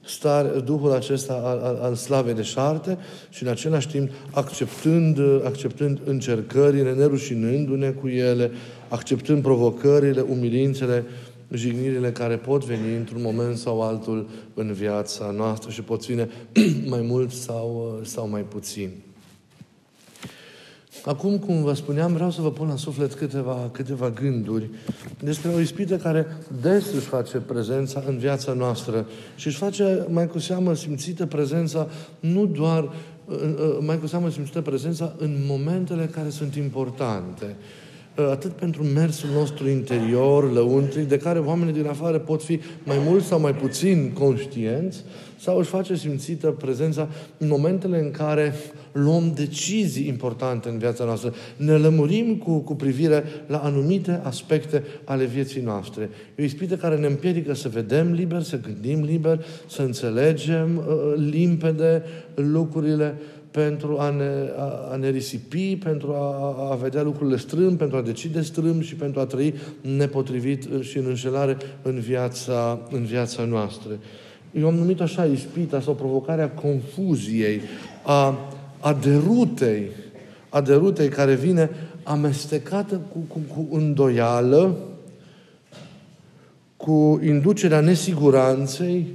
stare, 0.05 0.59
Duhul 0.59 0.91
acesta 0.91 1.33
al, 1.33 1.59
al, 1.59 1.79
al 1.81 1.95
slavei 1.95 2.33
de 2.33 2.41
șarte 2.41 2.97
și 3.29 3.43
în 3.43 3.49
același 3.49 3.87
timp 3.87 4.09
acceptând, 4.31 5.19
acceptând 5.45 5.99
încercările, 6.05 6.93
nerușinându-ne 6.93 7.89
cu 7.89 8.07
ele, 8.07 8.51
acceptând 8.87 9.41
provocările, 9.41 10.21
umilințele, 10.21 11.03
jignirile 11.51 12.11
care 12.11 12.35
pot 12.35 12.65
veni 12.65 12.95
într-un 12.95 13.21
moment 13.21 13.57
sau 13.57 13.81
altul 13.81 14.29
în 14.53 14.73
viața 14.73 15.31
noastră 15.31 15.71
și 15.71 15.81
pot 15.81 16.05
vine 16.05 16.29
mai 16.93 17.01
mult 17.01 17.31
sau, 17.31 17.99
sau 18.03 18.29
mai 18.29 18.41
puțin. 18.41 18.89
Acum, 21.05 21.37
cum 21.37 21.63
vă 21.63 21.73
spuneam, 21.73 22.13
vreau 22.13 22.31
să 22.31 22.41
vă 22.41 22.51
pun 22.51 22.67
la 22.67 22.75
suflet 22.75 23.13
câteva, 23.13 23.69
câteva 23.71 24.09
gânduri 24.09 24.69
despre 25.19 25.51
o 25.51 25.59
ispită 25.59 25.97
care 25.97 26.27
des 26.61 26.93
își 26.93 27.05
face 27.05 27.37
prezența 27.37 28.03
în 28.07 28.17
viața 28.17 28.53
noastră 28.53 29.07
și 29.35 29.47
își 29.47 29.57
face 29.57 30.05
mai 30.09 30.27
cu 30.27 30.39
seamă 30.39 30.73
simțită 30.73 31.25
prezența 31.25 31.87
nu 32.19 32.45
doar, 32.45 32.89
mai 33.79 33.99
cu 33.99 34.07
seamă 34.07 34.29
simțită 34.29 34.61
prezența 34.61 35.15
în 35.17 35.35
momentele 35.47 36.05
care 36.05 36.29
sunt 36.29 36.55
importante, 36.55 37.45
Uh, 37.45 37.92
atât 38.15 38.51
pentru 38.51 38.83
mersul 38.83 39.29
nostru 39.33 39.69
interior, 39.69 40.51
lăuntric, 40.53 41.07
de 41.07 41.17
care 41.17 41.39
oamenii 41.39 41.73
din 41.73 41.87
afară 41.87 42.19
pot 42.19 42.43
fi 42.43 42.59
mai 42.83 42.97
mult 43.05 43.23
sau 43.23 43.39
mai 43.39 43.53
puțin 43.53 44.11
conștienți, 44.13 45.03
sau 45.39 45.57
își 45.57 45.69
face 45.69 45.95
simțită 45.95 46.47
prezența 46.47 47.07
în 47.37 47.47
momentele 47.47 47.99
în 47.99 48.11
care 48.11 48.53
luăm 48.91 49.31
decizii 49.35 50.07
importante 50.07 50.69
în 50.69 50.77
viața 50.77 51.03
noastră. 51.03 51.33
Ne 51.55 51.71
lămurim 51.71 52.35
cu, 52.35 52.57
cu 52.57 52.75
privire 52.75 53.23
la 53.47 53.57
anumite 53.57 54.21
aspecte 54.23 54.83
ale 55.03 55.25
vieții 55.25 55.61
noastre. 55.61 56.09
E 56.35 56.41
o 56.41 56.45
ispită 56.45 56.75
care 56.75 56.97
ne 56.97 57.07
împiedică 57.07 57.53
să 57.53 57.69
vedem 57.69 58.11
liber, 58.11 58.41
să 58.41 58.59
gândim 58.59 59.03
liber, 59.03 59.45
să 59.67 59.81
înțelegem 59.81 60.77
uh, 60.77 61.13
limpede 61.29 62.03
lucrurile, 62.35 63.15
pentru 63.53 63.97
a 63.99 64.09
ne, 64.09 64.49
a, 64.57 64.89
a 64.91 64.95
ne 64.95 65.09
risipi, 65.09 65.75
pentru 65.75 66.13
a, 66.13 66.55
a 66.71 66.75
vedea 66.75 67.01
lucrurile 67.01 67.37
strâmb, 67.37 67.77
pentru 67.77 67.97
a 67.97 68.01
decide 68.01 68.41
strâmb 68.41 68.81
și 68.81 68.95
pentru 68.95 69.19
a 69.19 69.25
trăi 69.25 69.53
nepotrivit 69.81 70.67
și 70.81 70.97
în 70.97 71.05
înșelare 71.07 71.57
în 71.81 71.99
viața, 71.99 72.79
în 72.91 73.03
viața 73.03 73.43
noastră. 73.43 73.91
Eu 74.51 74.67
am 74.67 74.73
numit 74.73 75.01
așa 75.01 75.25
ispita 75.25 75.81
sau 75.81 75.93
provocarea 75.93 76.49
confuziei, 76.49 77.61
a, 78.03 78.39
a 78.79 78.93
derutei, 78.93 79.89
a 80.49 80.61
derutei 80.61 81.09
care 81.09 81.35
vine 81.35 81.69
amestecată 82.03 83.01
cu, 83.11 83.19
cu, 83.27 83.39
cu 83.53 83.75
îndoială, 83.75 84.77
cu 86.77 87.19
inducerea 87.25 87.79
nesiguranței, 87.79 89.07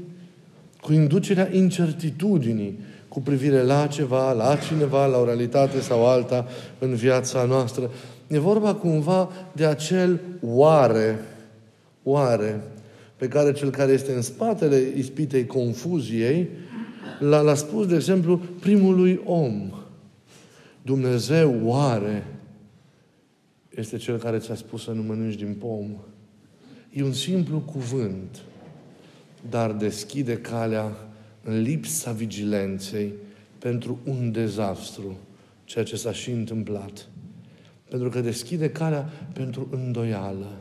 cu 0.81 0.93
inducerea 0.93 1.49
incertitudinii 1.53 2.79
cu 3.19 3.25
privire 3.25 3.63
la 3.63 3.87
ceva, 3.87 4.33
la 4.33 4.57
cineva, 4.57 5.07
la 5.07 5.19
o 5.19 5.25
realitate 5.25 5.81
sau 5.81 6.07
alta 6.07 6.47
în 6.79 6.95
viața 6.95 7.45
noastră. 7.45 7.91
E 8.27 8.39
vorba 8.39 8.75
cumva 8.75 9.31
de 9.53 9.67
acel 9.67 10.21
oare, 10.43 11.19
oare, 12.03 12.61
pe 13.17 13.29
care 13.29 13.53
cel 13.53 13.71
care 13.71 13.93
este 13.93 14.13
în 14.13 14.23
spatele 14.23 14.93
ispitei 14.97 15.47
confuziei 15.47 16.49
l-a, 17.19 17.41
l-a 17.41 17.55
spus, 17.55 17.87
de 17.87 17.95
exemplu, 17.95 18.41
primului 18.61 19.21
om. 19.25 19.71
Dumnezeu 20.83 21.61
oare 21.63 22.27
este 23.77 23.97
cel 23.97 24.17
care 24.17 24.39
ți-a 24.39 24.55
spus 24.55 24.83
să 24.83 24.91
nu 24.91 25.03
mănânci 25.03 25.37
din 25.37 25.57
pom. 25.59 25.91
E 26.93 27.03
un 27.03 27.13
simplu 27.13 27.59
cuvânt, 27.59 28.43
dar 29.51 29.73
deschide 29.73 30.37
calea 30.37 31.08
în 31.49 31.61
lipsa 31.61 32.11
vigilenței 32.11 33.13
pentru 33.59 33.99
un 34.05 34.33
dezastru, 34.33 35.17
ceea 35.65 35.85
ce 35.85 35.97
s-a 35.97 36.13
și 36.13 36.31
întâmplat. 36.31 37.09
Pentru 37.91 38.09
că 38.09 38.21
deschide 38.21 38.71
calea 38.71 39.11
pentru 39.33 39.69
îndoială, 39.71 40.53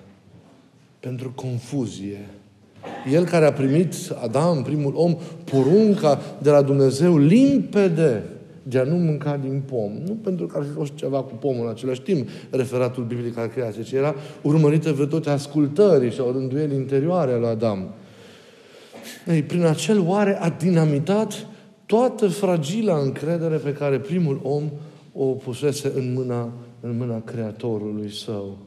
pentru 1.00 1.32
confuzie. 1.36 2.26
El 3.12 3.26
care 3.26 3.46
a 3.46 3.54
primit, 3.54 3.94
Adam, 4.22 4.64
primul 4.64 4.94
om, 4.96 5.18
porunca 5.44 6.22
de 6.42 6.50
la 6.50 6.62
Dumnezeu 6.62 7.18
limpede 7.18 8.24
de 8.64 8.80
a 8.80 8.84
nu 8.84 8.96
mânca 8.96 9.38
din 9.38 9.62
pom. 9.66 9.92
Nu 10.06 10.14
pentru 10.14 10.46
că 10.46 10.58
ar 10.58 10.64
fi 10.64 10.72
fost 10.72 10.96
ceva 10.96 11.22
cu 11.22 11.34
pomul 11.34 11.66
în 11.66 11.72
același 11.72 12.02
timp, 12.02 12.30
referatul 12.50 13.04
biblic 13.04 13.38
al 13.38 13.48
creației, 13.48 13.84
ci 13.84 13.92
era 13.92 14.16
urmărită 14.42 14.92
virtutea 14.92 15.34
ascultării 15.34 16.12
și 16.12 16.20
a 16.22 16.32
rânduielii 16.32 16.76
interioare 16.76 17.32
a 17.32 17.38
lui 17.38 17.48
Adam. 17.48 17.88
Ei, 19.28 19.44
prin 19.44 19.66
acel 19.66 20.00
oare 20.00 20.40
a 20.42 20.50
dinamitat 20.50 21.48
toată 21.86 22.28
fragila 22.28 22.98
încredere 22.98 23.56
pe 23.56 23.74
care 23.74 24.00
primul 24.00 24.40
om 24.44 24.64
o 25.14 25.26
pusese 25.26 25.92
în 25.96 26.14
mâna, 26.14 26.52
în 26.80 26.98
mâna 26.98 27.22
Creatorului 27.22 28.12
său. 28.12 28.58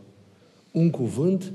Un 0.72 0.90
cuvânt 0.90 1.52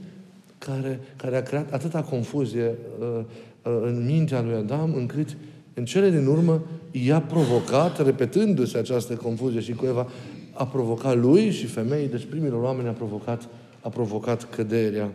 care, 0.57 0.99
care 1.15 1.37
a 1.37 1.41
creat 1.41 1.73
atâta 1.73 2.01
confuzie 2.01 2.75
uh, 2.99 3.07
uh, 3.17 3.81
în 3.81 4.05
mintea 4.05 4.41
lui 4.41 4.53
Adam, 4.53 4.93
încât 4.93 5.37
în 5.73 5.85
cele 5.85 6.09
din 6.09 6.25
urmă 6.25 6.61
i-a 6.91 7.21
provocat, 7.21 8.05
repetându-se 8.05 8.77
această 8.77 9.13
confuzie 9.13 9.59
și 9.59 9.73
cu 9.73 9.85
Eva, 9.85 10.07
a 10.53 10.65
provocat 10.65 11.17
lui 11.17 11.51
și 11.51 11.65
femeii, 11.65 12.07
deci 12.07 12.25
primilor 12.25 12.63
oameni 12.63 12.87
a 12.87 12.91
provocat, 12.91 13.47
a 13.81 13.89
provocat 13.89 14.49
căderea. 14.49 15.11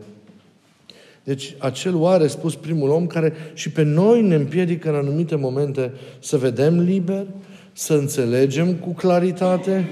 Deci 1.25 1.55
acel 1.59 1.97
oare 1.97 2.27
spus 2.27 2.55
primul 2.55 2.89
om 2.89 3.07
care 3.07 3.33
și 3.55 3.71
pe 3.71 3.83
noi 3.83 4.23
ne 4.23 4.35
împiedică 4.35 4.89
în 4.89 4.95
anumite 4.95 5.35
momente 5.35 5.93
să 6.19 6.37
vedem 6.37 6.81
liber, 6.81 7.27
să 7.73 7.95
înțelegem 7.95 8.75
cu 8.75 8.93
claritate, 8.93 9.89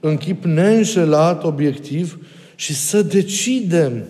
în 0.00 0.16
chip 0.16 0.44
neînșelat, 0.44 1.44
obiectiv 1.44 2.26
și 2.54 2.74
să 2.74 3.02
decidem, 3.02 4.02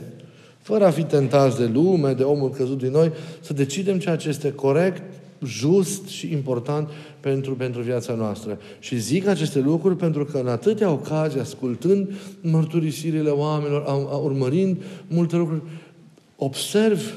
fără 0.58 0.86
a 0.86 0.90
fi 0.90 1.02
tentați 1.02 1.58
de 1.58 1.70
lume, 1.72 2.12
de 2.12 2.22
omul 2.22 2.50
căzut 2.50 2.78
din 2.78 2.90
noi, 2.90 3.12
să 3.40 3.52
decidem 3.52 3.98
ceea 3.98 4.16
ce 4.16 4.28
este 4.28 4.52
corect, 4.52 5.02
just 5.44 6.06
și 6.06 6.32
important 6.32 6.88
pentru, 7.20 7.54
pentru 7.54 7.80
viața 7.82 8.14
noastră. 8.14 8.58
Și 8.78 8.98
zic 8.98 9.26
aceste 9.26 9.60
lucruri 9.60 9.96
pentru 9.96 10.24
că 10.24 10.38
în 10.38 10.48
atâtea 10.48 10.90
ocazii, 10.90 11.40
ascultând 11.40 12.12
mărturisirile 12.40 13.30
oamenilor, 13.30 13.82
a, 13.86 13.92
a, 13.92 14.16
urmărind 14.16 14.82
multe 15.06 15.36
lucruri, 15.36 15.62
observ, 16.40 17.12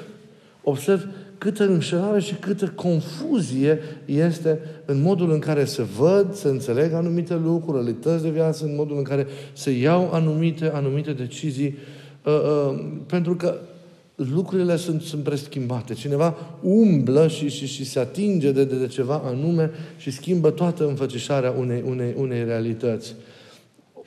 observ 0.63 1.07
câtă 1.37 1.63
înșelare 1.63 2.19
și 2.19 2.33
câtă 2.33 2.71
confuzie 2.75 3.79
este 4.05 4.59
în 4.85 5.01
modul 5.01 5.31
în 5.31 5.39
care 5.39 5.65
se 5.65 5.83
văd, 5.83 6.33
se 6.33 6.47
înțeleg 6.47 6.93
anumite 6.93 7.35
lucruri, 7.35 7.77
realități 7.77 8.23
de 8.23 8.29
viață, 8.29 8.65
în 8.65 8.75
modul 8.75 8.97
în 8.97 9.03
care 9.03 9.27
se 9.53 9.71
iau 9.71 10.09
anumite, 10.11 10.71
anumite 10.73 11.13
decizii, 11.13 11.77
uh, 12.25 12.33
uh, 12.33 12.85
pentru 13.05 13.35
că 13.35 13.55
lucrurile 14.15 14.75
sunt, 14.75 15.01
sunt 15.01 15.23
preschimbate. 15.23 15.93
Cineva 15.93 16.35
umblă 16.61 17.27
și, 17.27 17.49
și, 17.49 17.67
și 17.67 17.85
se 17.85 17.99
atinge 17.99 18.51
de, 18.51 18.63
de, 18.63 18.75
de 18.75 18.87
ceva 18.87 19.21
anume 19.25 19.71
și 19.97 20.11
schimbă 20.11 20.49
toată 20.49 20.87
înfățișarea 20.87 21.51
unei, 21.51 21.83
unei, 21.87 22.13
unei 22.17 22.43
realități 22.43 23.15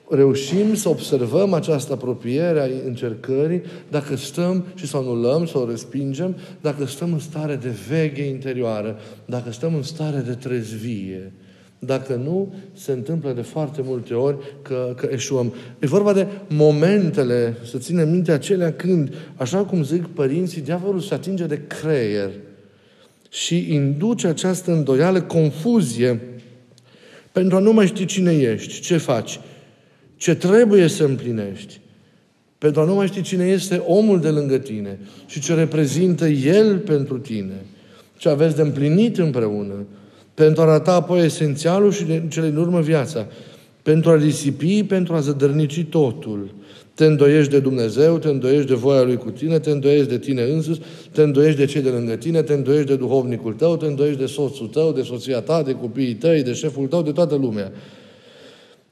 reușim 0.09 0.75
să 0.75 0.89
observăm 0.89 1.53
această 1.53 1.93
apropiere 1.93 2.61
a 2.61 2.87
încercării 2.87 3.63
dacă 3.91 4.17
stăm 4.17 4.65
și 4.75 4.87
să 4.87 4.97
o 4.97 5.01
anulăm, 5.01 5.47
să 5.47 5.59
o 5.59 5.69
respingem, 5.69 6.37
dacă 6.61 6.87
stăm 6.87 7.13
în 7.13 7.19
stare 7.19 7.55
de 7.55 7.73
veche 7.89 8.23
interioară, 8.23 8.99
dacă 9.25 9.53
stăm 9.53 9.75
în 9.75 9.83
stare 9.83 10.19
de 10.19 10.33
trezvie. 10.33 11.33
Dacă 11.79 12.15
nu, 12.15 12.55
se 12.73 12.93
întâmplă 12.93 13.33
de 13.33 13.41
foarte 13.41 13.81
multe 13.85 14.15
ori 14.15 14.37
că, 14.63 14.95
că 14.97 15.09
eșuăm. 15.13 15.55
E 15.79 15.87
vorba 15.87 16.13
de 16.13 16.27
momentele, 16.49 17.57
să 17.65 17.79
ținem 17.79 18.09
minte 18.11 18.33
acelea 18.33 18.73
când, 18.73 19.15
așa 19.37 19.65
cum 19.65 19.83
zic 19.83 20.07
părinții, 20.07 20.61
diavolul 20.61 21.01
se 21.01 21.15
atinge 21.15 21.47
de 21.47 21.61
creier 21.67 22.31
și 23.31 23.75
induce 23.75 24.27
această 24.27 24.73
îndoială, 24.73 25.23
confuzie, 25.23 26.21
pentru 27.33 27.57
a 27.57 27.61
nu 27.61 27.73
mai 27.73 27.87
ști 27.87 28.05
cine 28.05 28.33
ești, 28.33 28.81
ce 28.81 28.97
faci, 28.97 29.41
ce 30.17 30.35
trebuie 30.35 30.87
să 30.89 31.05
împlinești, 31.05 31.81
pentru 32.59 32.81
a 32.81 32.85
nu 32.85 32.95
mai 32.95 33.07
ști 33.07 33.23
cine 33.23 33.45
este 33.45 33.83
omul 33.87 34.21
de 34.21 34.29
lângă 34.29 34.59
tine 34.59 34.99
și 35.27 35.41
ce 35.41 35.55
reprezintă 35.55 36.27
el 36.27 36.79
pentru 36.79 37.19
tine, 37.19 37.65
ce 38.17 38.29
aveți 38.29 38.57
de 38.57 38.63
împlinit 38.63 39.19
împreună, 39.19 39.87
pentru 40.35 40.63
a 40.63 40.65
arata 40.65 40.93
apoi 40.93 41.25
esențialul 41.25 41.93
și 41.93 42.05
de 42.05 42.23
cele 42.29 42.49
din 42.49 42.57
urmă 42.57 42.81
viața, 42.81 43.27
pentru 43.83 44.11
a 44.11 44.17
risipi, 44.17 44.85
pentru 44.85 45.15
a 45.15 45.21
zădărnici 45.21 45.85
totul. 45.85 46.55
Te 46.95 47.05
îndoiești 47.05 47.51
de 47.51 47.59
Dumnezeu, 47.59 48.19
te 48.19 48.29
îndoiești 48.29 48.67
de 48.67 48.75
voia 48.75 49.03
Lui 49.03 49.17
cu 49.17 49.31
tine, 49.31 49.59
te 49.59 49.71
îndoiești 49.71 50.09
de 50.09 50.19
tine 50.19 50.43
însuți, 50.43 50.81
te 51.13 51.23
îndoiești 51.23 51.59
de 51.59 51.65
cei 51.65 51.83
de 51.83 51.89
lângă 51.89 52.17
tine, 52.17 52.43
te 52.43 52.53
îndoiești 52.53 52.87
de 52.87 52.97
duhovnicul 52.97 53.53
tău, 53.53 53.77
te 53.77 53.87
îndoiești 53.87 54.19
de 54.21 54.27
soțul 54.27 54.67
tău, 54.67 54.93
de 54.93 55.03
soția 55.03 55.41
ta, 55.41 55.63
de 55.63 55.73
copiii 55.73 56.15
tăi, 56.15 56.43
de 56.43 56.53
șeful 56.53 56.87
tău, 56.87 57.03
de 57.03 57.13
toată 57.13 57.35
lumea. 57.35 57.73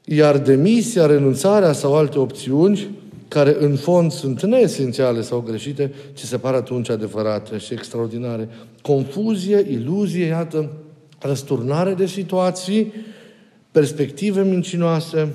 Iar 0.04 0.38
demisia, 0.38 1.06
renunțarea 1.06 1.72
sau 1.72 1.96
alte 1.96 2.18
opțiuni, 2.18 2.88
care 3.28 3.56
în 3.58 3.76
fond 3.76 4.12
sunt 4.12 4.42
neesențiale 4.42 5.22
sau 5.22 5.40
greșite, 5.40 5.92
ci 6.14 6.20
se 6.20 6.36
par 6.36 6.54
atunci 6.54 6.90
adevărate 6.90 7.58
și 7.58 7.72
extraordinare. 7.72 8.48
Confuzie, 8.82 9.66
iluzie, 9.70 10.24
iată, 10.24 10.70
răsturnare 11.18 11.94
de 11.94 12.06
situații, 12.06 12.92
perspective 13.70 14.42
mincinoase, 14.42 15.34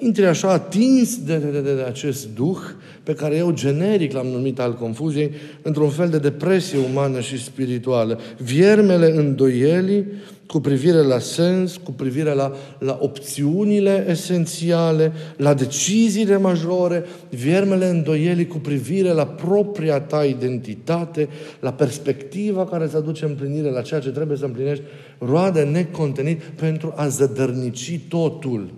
intri 0.00 0.26
așa 0.26 0.48
atins 0.52 1.18
de, 1.24 1.36
de, 1.36 1.60
de, 1.60 1.74
de 1.74 1.82
acest 1.82 2.28
duh 2.34 2.58
pe 3.02 3.14
care 3.14 3.36
eu 3.36 3.50
generic 3.50 4.12
l-am 4.12 4.26
numit 4.26 4.60
al 4.60 4.74
confuziei, 4.74 5.30
într-un 5.62 5.88
fel 5.88 6.08
de 6.08 6.18
depresie 6.18 6.78
umană 6.90 7.20
și 7.20 7.44
spirituală. 7.44 8.20
Viermele 8.38 9.10
îndoielii 9.16 10.06
cu 10.46 10.60
privire 10.60 11.02
la 11.02 11.18
sens, 11.18 11.76
cu 11.76 11.92
privire 11.92 12.32
la, 12.34 12.52
la 12.78 12.98
opțiunile 13.00 14.06
esențiale, 14.08 15.12
la 15.36 15.54
deciziile 15.54 16.36
majore, 16.36 17.04
viermele 17.30 17.86
îndoielii 17.86 18.46
cu 18.46 18.58
privire 18.58 19.08
la 19.08 19.26
propria 19.26 20.00
ta 20.00 20.24
identitate, 20.24 21.28
la 21.60 21.72
perspectiva 21.72 22.64
care 22.64 22.84
îți 22.84 22.96
aduce 22.96 23.24
împlinire, 23.24 23.70
la 23.70 23.82
ceea 23.82 24.00
ce 24.00 24.10
trebuie 24.10 24.36
să 24.36 24.44
împlinești, 24.44 24.84
roade 25.18 25.62
necontenit 25.62 26.42
pentru 26.42 26.92
a 26.96 27.08
zădărnici 27.08 28.00
totul. 28.08 28.70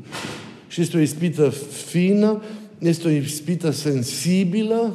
Și 0.69 0.81
este 0.81 0.97
o 0.97 1.01
ispită 1.01 1.49
fină, 1.87 2.43
este 2.79 3.09
o 3.09 3.11
ispită 3.11 3.71
sensibilă, 3.71 4.95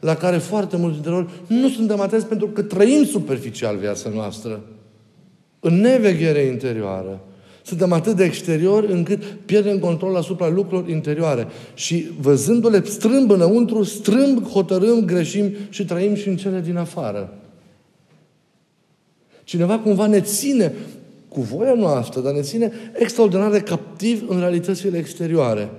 la 0.00 0.14
care 0.14 0.36
foarte 0.36 0.76
mulți 0.76 0.94
dintre 0.94 1.10
noi 1.12 1.28
nu 1.46 1.68
suntem 1.68 2.00
atenți 2.00 2.26
pentru 2.26 2.48
că 2.48 2.62
trăim 2.62 3.04
superficial 3.04 3.76
viața 3.76 4.10
noastră. 4.14 4.60
În 5.60 5.80
neveghere 5.80 6.40
interioară. 6.40 7.20
Suntem 7.62 7.92
atât 7.92 8.16
de 8.16 8.24
exterior 8.24 8.84
încât 8.84 9.22
pierdem 9.22 9.78
control 9.78 10.16
asupra 10.16 10.48
lucrurilor 10.48 10.88
interioare. 10.90 11.46
Și 11.74 12.06
văzându-le 12.20 12.84
strâmb 12.84 13.30
înăuntru, 13.30 13.82
strâmb, 13.82 14.46
hotărâm, 14.46 15.04
greșim 15.04 15.52
și 15.68 15.84
trăim 15.84 16.14
și 16.14 16.28
în 16.28 16.36
cele 16.36 16.60
din 16.60 16.76
afară. 16.76 17.38
Cineva 19.44 19.78
cumva 19.78 20.06
ne 20.06 20.20
ține 20.20 20.72
cu 21.38 21.44
voia 21.56 21.74
noastră, 21.74 22.20
dar 22.20 22.32
ne 22.32 22.40
ține 22.40 22.72
extraordinar 22.92 23.50
de 23.50 23.60
captiv 23.60 24.24
în 24.28 24.38
realitățile 24.38 24.98
exterioare. 24.98 25.70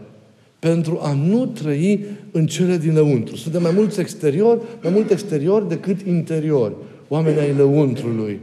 Pentru 0.60 1.00
a 1.02 1.14
nu 1.14 1.46
trăi 1.46 2.06
în 2.32 2.48
cele 2.48 2.78
dinăuntru. 2.78 3.36
Suntem 3.36 3.62
mai 3.62 3.72
mulți 3.76 4.00
exterior, 4.00 4.62
mai 4.84 4.92
mult 4.92 5.12
exterior 5.12 5.64
decât 5.64 6.02
interior. 6.02 6.76
Oamenii 7.08 7.40
ai 7.40 7.54
lăuntrului. 7.58 8.40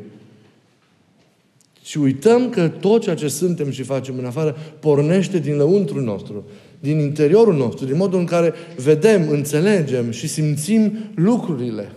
Și 1.83 1.99
uităm 1.99 2.49
că 2.49 2.69
tot 2.69 3.03
ceea 3.03 3.15
ce 3.15 3.29
suntem 3.29 3.71
și 3.71 3.83
facem 3.83 4.19
în 4.19 4.25
afară 4.25 4.57
pornește 4.81 5.39
din 5.39 5.57
lăuntru 5.57 6.01
nostru, 6.01 6.45
din 6.81 6.99
interiorul 6.99 7.55
nostru, 7.55 7.85
din 7.87 7.97
modul 7.97 8.19
în 8.19 8.25
care 8.25 8.53
vedem, 8.77 9.29
înțelegem 9.29 10.11
și 10.11 10.29
simțim 10.29 10.93
lucrurile. 11.15 11.93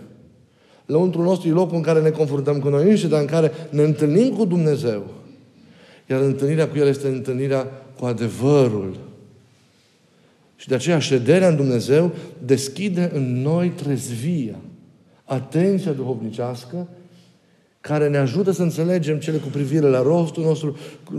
Lăuntrul 0.90 1.24
nostru 1.24 1.48
e 1.48 1.52
locul 1.52 1.76
în 1.76 1.82
care 1.82 2.00
ne 2.00 2.10
confruntăm 2.10 2.58
cu 2.58 2.68
noi 2.68 2.88
înșine, 2.88 3.10
dar 3.10 3.20
în 3.20 3.26
care 3.26 3.52
ne 3.70 3.82
întâlnim 3.82 4.28
cu 4.36 4.44
Dumnezeu. 4.44 5.06
Iar 6.06 6.20
întâlnirea 6.20 6.68
cu 6.68 6.78
El 6.78 6.86
este 6.86 7.08
întâlnirea 7.08 7.68
cu 7.98 8.04
adevărul. 8.04 8.96
Și 10.56 10.68
de 10.68 10.74
aceea 10.74 10.98
șederea 10.98 11.48
în 11.48 11.56
Dumnezeu 11.56 12.12
deschide 12.44 13.10
în 13.14 13.42
noi 13.42 13.68
trezvia, 13.68 14.56
atenția 15.24 15.92
duhovnicească, 15.92 16.88
care 17.80 18.08
ne 18.08 18.16
ajută 18.16 18.50
să 18.50 18.62
înțelegem 18.62 19.18
cele 19.18 19.36
cu 19.36 19.48
privire 19.48 19.86
la 19.86 20.02
rostul 20.02 20.42
nostru, 20.42 20.76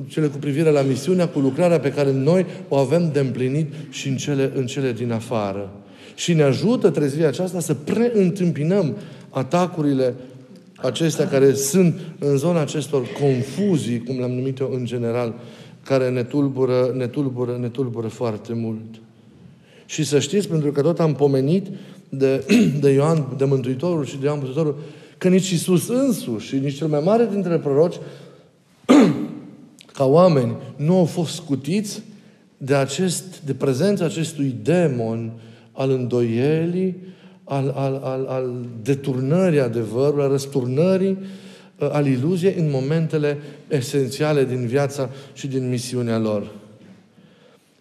cele 0.07 0.27
cu 0.27 0.37
privire 0.37 0.69
la 0.69 0.81
misiunea, 0.81 1.27
cu 1.27 1.39
lucrarea 1.39 1.79
pe 1.79 1.91
care 1.91 2.11
noi 2.11 2.45
o 2.67 2.75
avem 2.75 3.09
de 3.11 3.19
împlinit 3.19 3.73
și 3.89 4.07
în 4.07 4.15
cele, 4.15 4.51
în 4.55 4.65
cele 4.65 4.91
din 4.91 5.11
afară. 5.11 5.71
Și 6.15 6.33
ne 6.33 6.43
ajută 6.43 6.89
trezvia 6.89 7.27
aceasta 7.27 7.59
să 7.59 7.73
preîntâmpinăm 7.73 8.95
atacurile 9.31 10.15
acestea 10.75 11.27
care 11.27 11.53
sunt 11.53 11.99
în 12.19 12.37
zona 12.37 12.59
acestor 12.59 13.07
confuzii, 13.19 14.03
cum 14.03 14.17
le-am 14.17 14.31
numit 14.31 14.59
eu 14.59 14.71
în 14.73 14.85
general, 14.85 15.33
care 15.83 16.09
ne 16.09 16.23
tulbură, 16.23 16.93
ne 16.95 17.07
tulbură, 17.07 17.57
ne 17.59 17.67
tulbură 17.69 18.07
foarte 18.07 18.53
mult. 18.53 19.01
Și 19.85 20.03
să 20.03 20.19
știți, 20.19 20.47
pentru 20.47 20.71
că 20.71 20.81
tot 20.81 20.99
am 20.99 21.13
pomenit 21.13 21.67
de, 22.09 22.45
de 22.81 22.89
Ioan, 22.89 23.25
de 23.37 23.45
Mântuitorul 23.45 24.05
și 24.05 24.17
de 24.17 24.25
Ioan 24.25 24.37
Mântuitorul, 24.37 24.79
că 25.17 25.27
nici 25.27 25.49
Iisus 25.49 25.87
însuși 25.87 26.47
și 26.47 26.55
nici 26.55 26.77
cel 26.77 26.87
mai 26.87 27.01
mare 27.03 27.27
dintre 27.31 27.57
proroci, 27.57 27.95
ca 29.93 30.05
oameni, 30.05 30.55
nu 30.75 30.97
au 30.97 31.05
fost 31.05 31.33
scutiți 31.33 32.01
de, 32.57 32.75
acest, 32.75 33.41
de 33.45 33.53
prezența 33.53 34.05
acestui 34.05 34.55
demon 34.63 35.31
al 35.71 35.89
îndoielii, 35.89 36.95
al, 37.51 37.73
al, 37.75 38.01
al, 38.03 38.25
al 38.25 38.65
deturnării 38.83 39.59
adevărului, 39.59 40.23
al 40.23 40.29
răsturnării, 40.29 41.17
uh, 41.79 41.89
al 41.91 42.07
iluziei 42.07 42.55
în 42.57 42.69
momentele 42.69 43.37
esențiale 43.67 44.45
din 44.45 44.65
viața 44.65 45.09
și 45.33 45.47
din 45.47 45.69
misiunea 45.69 46.17
lor. 46.17 46.51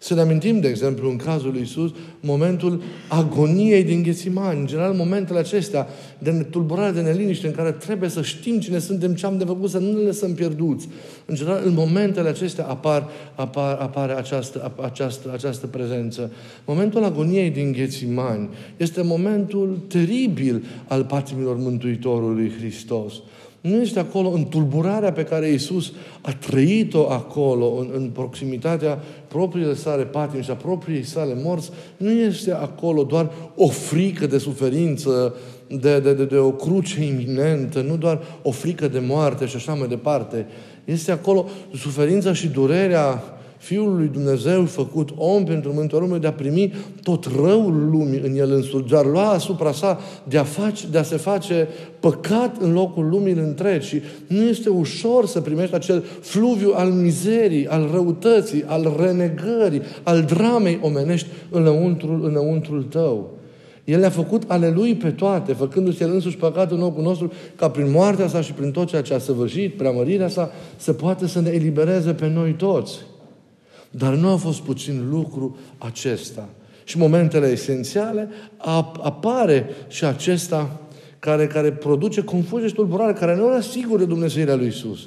Să 0.03 0.13
ne 0.13 0.21
amintim, 0.21 0.59
de 0.59 0.67
exemplu, 0.67 1.09
în 1.09 1.15
cazul 1.15 1.51
lui 1.51 1.61
Isus, 1.61 1.91
momentul 2.19 2.81
agoniei 3.07 3.83
din 3.83 4.03
Ghețimani. 4.03 4.59
În 4.59 4.65
general, 4.65 4.93
momentele 4.93 5.39
acestea 5.39 5.87
de 6.19 6.31
tulburare, 6.31 6.91
de 6.91 7.01
neliniște, 7.01 7.47
în 7.47 7.53
care 7.53 7.71
trebuie 7.71 8.09
să 8.09 8.21
știm 8.21 8.59
cine 8.59 8.79
suntem, 8.79 9.13
ce 9.13 9.25
am 9.25 9.37
de 9.37 9.43
făcut, 9.43 9.69
să 9.69 9.77
nu 9.77 9.91
ne 9.91 10.05
lăsăm 10.05 10.33
pierduți. 10.33 10.87
În 11.25 11.35
general, 11.35 11.61
în 11.65 11.73
momentele 11.73 12.29
acestea 12.29 12.65
apar, 12.65 13.09
apar, 13.35 13.77
apare 13.77 14.13
această, 14.13 14.71
această, 14.81 15.29
această 15.33 15.67
prezență. 15.67 16.31
Momentul 16.65 17.03
agoniei 17.03 17.49
din 17.49 17.71
Ghețimani 17.71 18.49
este 18.77 19.01
momentul 19.01 19.79
teribil 19.87 20.63
al 20.87 21.03
patimilor 21.03 21.57
Mântuitorului 21.57 22.51
Hristos. 22.59 23.13
Nu 23.61 23.81
este 23.81 23.99
acolo 23.99 24.29
în 24.29 24.45
tulburarea 24.49 25.11
pe 25.11 25.23
care 25.23 25.47
Iisus 25.47 25.91
a 26.21 26.33
trăit-o 26.33 27.09
acolo, 27.09 27.75
în, 27.79 27.89
în 27.93 28.09
proximitatea 28.09 28.99
propriilor 29.27 29.75
sale 29.75 30.03
patimi 30.03 30.43
și 30.43 30.51
a 30.51 30.55
propriei 30.55 31.03
sale 31.03 31.33
morți. 31.43 31.71
Nu 31.97 32.11
este 32.11 32.51
acolo 32.51 33.03
doar 33.03 33.31
o 33.55 33.67
frică 33.67 34.27
de 34.27 34.37
suferință, 34.37 35.35
de, 35.67 35.99
de, 35.99 36.13
de, 36.13 36.25
de 36.25 36.37
o 36.37 36.51
cruce 36.51 37.03
iminentă, 37.03 37.81
nu 37.81 37.97
doar 37.97 38.21
o 38.41 38.51
frică 38.51 38.87
de 38.87 38.99
moarte 38.99 39.45
și 39.45 39.55
așa 39.55 39.73
mai 39.73 39.87
departe. 39.87 40.47
Este 40.85 41.11
acolo 41.11 41.49
suferința 41.75 42.33
și 42.33 42.47
durerea 42.47 43.23
Fiul 43.61 43.95
lui 43.95 44.09
Dumnezeu 44.13 44.65
făcut 44.65 45.09
om 45.15 45.43
pentru 45.43 45.73
mântuirea 45.73 46.07
lumii, 46.07 46.21
de 46.21 46.27
a 46.27 46.33
primi 46.33 46.73
tot 47.03 47.25
răul 47.35 47.89
lumii 47.91 48.19
în 48.23 48.37
el 48.37 48.51
însuși, 48.51 48.89
de 48.89 48.95
a 48.95 49.01
lua 49.01 49.29
asupra 49.29 49.71
sa, 49.71 49.99
de 50.23 50.37
a, 50.37 50.43
face, 50.43 50.85
de 50.91 50.97
a 50.97 51.03
se 51.03 51.15
face 51.15 51.67
păcat 51.99 52.61
în 52.61 52.73
locul 52.73 53.09
lumii 53.09 53.33
întregi. 53.33 53.87
Și 53.87 54.01
nu 54.27 54.43
este 54.43 54.69
ușor 54.69 55.25
să 55.25 55.41
primești 55.41 55.75
acel 55.75 56.03
fluviu 56.21 56.71
al 56.75 56.89
mizerii, 56.89 57.67
al 57.67 57.89
răutății, 57.91 58.63
al 58.65 58.95
renegării, 58.99 59.81
al 60.03 60.21
dramei 60.23 60.79
omenești 60.81 61.27
înăuntrul, 61.49 62.25
înăuntrul 62.25 62.83
tău. 62.83 63.29
El 63.83 63.99
le-a 63.99 64.09
făcut 64.09 64.43
ale 64.47 64.69
Lui 64.69 64.95
pe 64.95 65.09
toate, 65.09 65.53
făcându-se 65.53 66.03
El 66.03 66.11
însuși 66.13 66.37
păcat 66.37 66.71
în 66.71 66.79
locul 66.79 67.03
nostru, 67.03 67.31
ca 67.55 67.69
prin 67.69 67.91
moartea 67.91 68.27
sa 68.27 68.41
și 68.41 68.53
prin 68.53 68.71
tot 68.71 68.87
ceea 68.87 69.01
ce 69.01 69.13
a 69.13 69.19
săvârșit, 69.19 69.77
preamărirea 69.77 70.27
sa, 70.27 70.51
să 70.75 70.93
poată 70.93 71.27
să 71.27 71.41
ne 71.41 71.49
elibereze 71.49 72.13
pe 72.13 72.27
noi 72.27 72.51
toți. 72.51 73.09
Dar 73.91 74.13
nu 74.13 74.29
a 74.29 74.35
fost 74.35 74.61
puțin 74.61 75.09
lucru 75.09 75.57
acesta. 75.77 76.49
Și 76.83 76.97
momentele 76.97 77.47
esențiale 77.47 78.29
apare 79.01 79.69
și 79.87 80.05
acesta 80.05 80.79
care, 81.19 81.47
care 81.47 81.71
produce 81.71 82.23
confuzie 82.23 82.67
și 82.67 82.73
tulburare, 82.73 83.13
care 83.13 83.35
nu 83.35 83.47
asigură 83.47 84.03
Dumnezeirea 84.03 84.55
lui 84.55 84.67
Isus. 84.67 84.99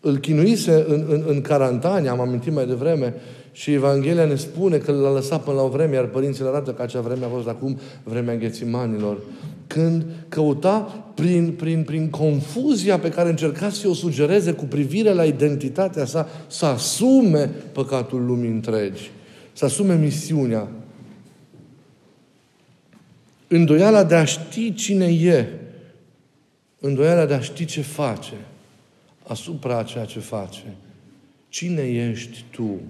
îl 0.00 0.18
chinuise 0.18 0.84
în, 0.88 1.04
în, 1.08 1.24
în 1.26 1.40
carantane, 1.40 2.08
am 2.08 2.20
amintit 2.20 2.52
mai 2.52 2.66
devreme, 2.66 3.14
și 3.52 3.72
Evanghelia 3.72 4.24
ne 4.24 4.34
spune 4.34 4.76
că 4.76 4.92
l-a 4.92 5.12
lăsat 5.12 5.42
până 5.42 5.56
la 5.56 5.62
o 5.62 5.68
vreme, 5.68 5.94
iar 5.94 6.06
părinții 6.06 6.44
arată 6.44 6.70
că 6.70 6.82
acea 6.82 7.00
vreme 7.00 7.24
a 7.24 7.28
fost 7.28 7.48
acum 7.48 7.78
vremea 8.04 8.32
înghețimanilor. 8.32 9.18
Când 9.72 10.04
căuta 10.28 10.80
prin, 11.14 11.52
prin, 11.52 11.84
prin 11.84 12.10
confuzia 12.10 12.98
pe 12.98 13.08
care 13.08 13.28
încerca 13.28 13.70
să 13.70 13.88
o 13.88 13.94
sugereze 13.94 14.52
cu 14.52 14.64
privire 14.64 15.12
la 15.12 15.24
identitatea 15.24 16.04
sa, 16.04 16.28
să 16.46 16.66
asume 16.66 17.46
păcatul 17.46 18.24
lumii 18.24 18.50
întregi, 18.50 19.10
să 19.52 19.64
asume 19.64 19.96
misiunea. 19.96 20.68
Îndoiala 23.48 24.04
de 24.04 24.14
a 24.14 24.24
ști 24.24 24.74
cine 24.74 25.06
e, 25.06 25.46
îndoiala 26.80 27.26
de 27.26 27.34
a 27.34 27.40
ști 27.40 27.64
ce 27.64 27.80
face, 27.80 28.34
asupra 29.26 29.78
a 29.78 29.82
ceea 29.82 30.04
ce 30.04 30.18
face. 30.18 30.74
Cine 31.48 31.82
ești 31.82 32.44
tu? 32.50 32.80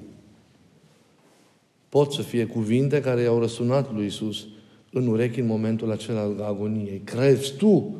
Pot 1.89 2.13
să 2.13 2.23
fie 2.23 2.45
cuvinte 2.45 3.01
care 3.01 3.21
i-au 3.21 3.39
răsunat 3.39 3.93
lui 3.93 4.07
Isus 4.07 4.47
în 4.93 5.07
urechi 5.07 5.41
în 5.41 5.47
momentul 5.47 5.91
acela 5.91 6.21
al 6.21 6.41
agoniei. 6.41 7.01
Crezi 7.05 7.57
tu 7.57 7.97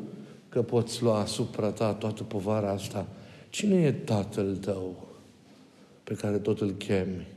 că 0.49 0.61
poți 0.61 1.03
lua 1.03 1.19
asupra 1.19 1.69
ta 1.69 1.93
toată 1.93 2.23
povara 2.23 2.69
asta? 2.69 3.05
Cine 3.49 3.75
e 3.75 3.91
Tatăl 3.91 4.55
tău 4.55 5.07
pe 6.03 6.13
care 6.13 6.37
tot 6.37 6.61
îl 6.61 6.71
chemi? 6.71 7.27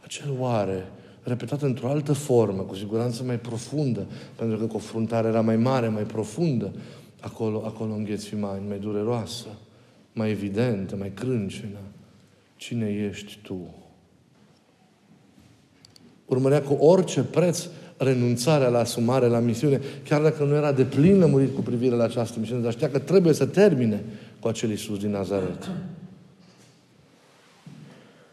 Acel 0.00 0.34
oare, 0.38 0.86
repetat 1.22 1.62
într-o 1.62 1.88
altă 1.88 2.12
formă, 2.12 2.62
cu 2.62 2.74
siguranță 2.74 3.22
mai 3.22 3.38
profundă, 3.38 4.06
pentru 4.36 4.58
că 4.58 4.64
confruntarea 4.64 5.30
era 5.30 5.40
mai 5.40 5.56
mare, 5.56 5.88
mai 5.88 6.02
profundă, 6.02 6.72
acolo, 7.20 7.62
acolo 7.64 7.92
în 7.92 8.04
Ghețimani, 8.04 8.68
mai 8.68 8.78
dureroasă, 8.78 9.46
mai 10.12 10.30
evidentă, 10.30 10.96
mai 10.96 11.12
crâncenă. 11.14 11.78
Cine 12.56 13.08
ești 13.10 13.38
tu? 13.42 13.74
Urmărea 16.26 16.62
cu 16.62 16.72
orice 16.72 17.22
preț 17.22 17.66
renunțarea 17.96 18.68
la 18.68 18.78
asumare, 18.78 19.26
la 19.26 19.38
misiune, 19.38 19.80
chiar 20.08 20.22
dacă 20.22 20.44
nu 20.44 20.54
era 20.54 20.72
de 20.72 20.84
plin 20.84 21.18
lămurit 21.18 21.54
cu 21.54 21.60
privire 21.60 21.94
la 21.94 22.04
această 22.04 22.38
misiune, 22.40 22.62
dar 22.62 22.72
știa 22.72 22.90
că 22.90 22.98
trebuie 22.98 23.32
să 23.32 23.46
termine 23.46 24.02
cu 24.40 24.48
acel 24.48 24.70
Iisus 24.70 24.98
din 24.98 25.10
Nazaret. 25.10 25.70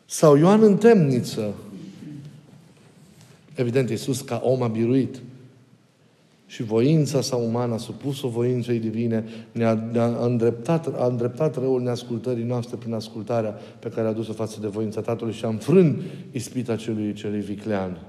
Sau 0.05 0.35
Ioan 0.37 0.63
în 0.63 0.77
temniță. 0.77 1.53
Evident, 3.55 3.89
Iisus 3.89 4.21
ca 4.21 4.41
om 4.43 4.61
a 4.61 4.67
biruit 4.67 5.21
și 6.51 6.63
voința 6.63 7.21
sa 7.21 7.35
umană 7.35 7.73
a 7.73 7.77
supus-o 7.77 8.27
voinței 8.27 8.79
divine, 8.79 9.25
ne-a, 9.51 9.73
ne-a 9.91 10.05
îndreptat, 10.05 10.99
a 10.99 11.05
îndreptat 11.05 11.55
răul 11.55 11.81
neascultării 11.81 12.43
noastre 12.43 12.75
prin 12.75 12.93
ascultarea 12.93 13.55
pe 13.79 13.89
care 13.89 14.07
a 14.07 14.09
adus-o 14.09 14.33
față 14.33 14.57
de 14.61 14.67
voința 14.67 15.01
Tatălui 15.01 15.33
și 15.33 15.45
a 15.45 15.47
înfrânt 15.47 16.01
ispita 16.31 16.75
celui, 16.75 17.13
celui 17.13 17.39
viclean. 17.39 17.99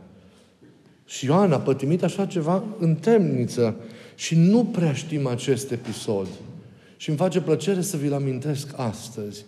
Și 1.04 1.24
Ioan 1.24 1.52
a 1.52 1.58
pătimit 1.58 2.02
așa 2.02 2.26
ceva 2.26 2.64
în 2.78 2.94
temniță 2.94 3.76
și 4.14 4.36
nu 4.36 4.64
prea 4.64 4.92
știm 4.92 5.26
acest 5.26 5.70
episod. 5.70 6.26
Și 6.96 7.08
îmi 7.08 7.18
face 7.18 7.40
plăcere 7.40 7.80
să 7.80 7.96
vi-l 7.96 8.12
amintesc 8.12 8.78
astăzi. 8.78 9.44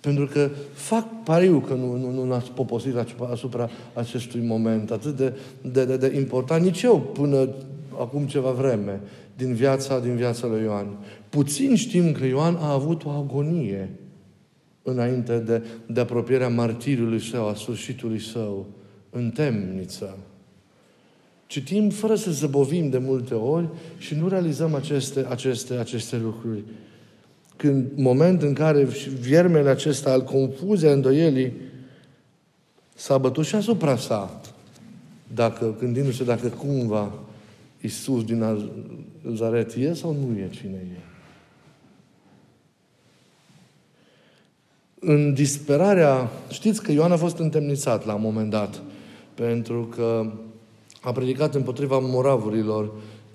Pentru 0.00 0.26
că 0.26 0.50
fac 0.72 1.22
pariu 1.24 1.60
că 1.60 1.74
nu, 1.74 1.96
nu, 1.96 2.24
nu 2.24 2.32
ați 2.32 2.50
poposit 2.50 2.94
asupra 3.30 3.70
acestui 3.92 4.40
moment 4.40 4.90
atât 4.90 5.16
de, 5.16 5.32
de, 5.72 5.84
de, 5.84 5.96
de 5.96 6.16
important. 6.16 6.64
Nici 6.64 6.82
eu 6.82 7.00
până 7.00 7.48
acum 8.00 8.26
ceva 8.26 8.50
vreme 8.50 9.00
din 9.36 9.54
viața, 9.54 10.00
din 10.00 10.16
viața 10.16 10.46
lui 10.46 10.62
Ioan. 10.62 10.86
Puțin 11.28 11.76
știm 11.76 12.12
că 12.12 12.24
Ioan 12.24 12.56
a 12.56 12.72
avut 12.72 13.04
o 13.04 13.08
agonie 13.08 13.90
înainte 14.82 15.38
de, 15.38 15.62
de 15.86 16.00
apropierea 16.00 16.48
martiriului 16.48 17.20
său, 17.20 17.48
a 17.48 17.54
sfârșitului 17.54 18.20
său, 18.20 18.66
în 19.10 19.30
temniță. 19.30 20.16
Citim 21.48 21.90
fără 21.90 22.14
să 22.14 22.30
zăbovim 22.30 22.90
de 22.90 22.98
multe 22.98 23.34
ori 23.34 23.68
și 23.98 24.14
nu 24.14 24.28
realizăm 24.28 24.74
aceste, 24.74 25.26
aceste, 25.28 25.74
aceste 25.74 26.16
lucruri. 26.16 26.62
Când 27.56 27.90
moment 27.94 28.42
în 28.42 28.52
care 28.52 28.84
viermele 29.20 29.68
acesta 29.68 30.10
al 30.10 30.22
confuziei, 30.24 30.92
îndoielii, 30.92 31.52
s-a 32.94 33.18
bătut 33.18 33.44
și 33.44 33.54
asupra 33.54 33.96
sa, 33.96 34.40
dacă, 35.34 35.76
gândindu-se 35.78 36.24
dacă 36.24 36.48
cumva 36.48 37.12
Iisus 37.80 38.24
din 38.24 38.38
Nazaret 39.20 39.74
e 39.74 39.94
sau 39.94 40.12
nu 40.12 40.38
e 40.38 40.48
cine 40.50 40.86
e? 40.94 41.00
În 45.00 45.34
disperarea, 45.34 46.30
știți 46.50 46.82
că 46.82 46.92
Ioan 46.92 47.12
a 47.12 47.16
fost 47.16 47.38
întemnițat 47.38 48.06
la 48.06 48.14
un 48.14 48.22
moment 48.22 48.50
dat, 48.50 48.82
pentru 49.34 49.86
că 49.86 50.32
a 51.02 51.12
predicat 51.12 51.54
împotriva 51.54 51.98
moravurilor 51.98 52.90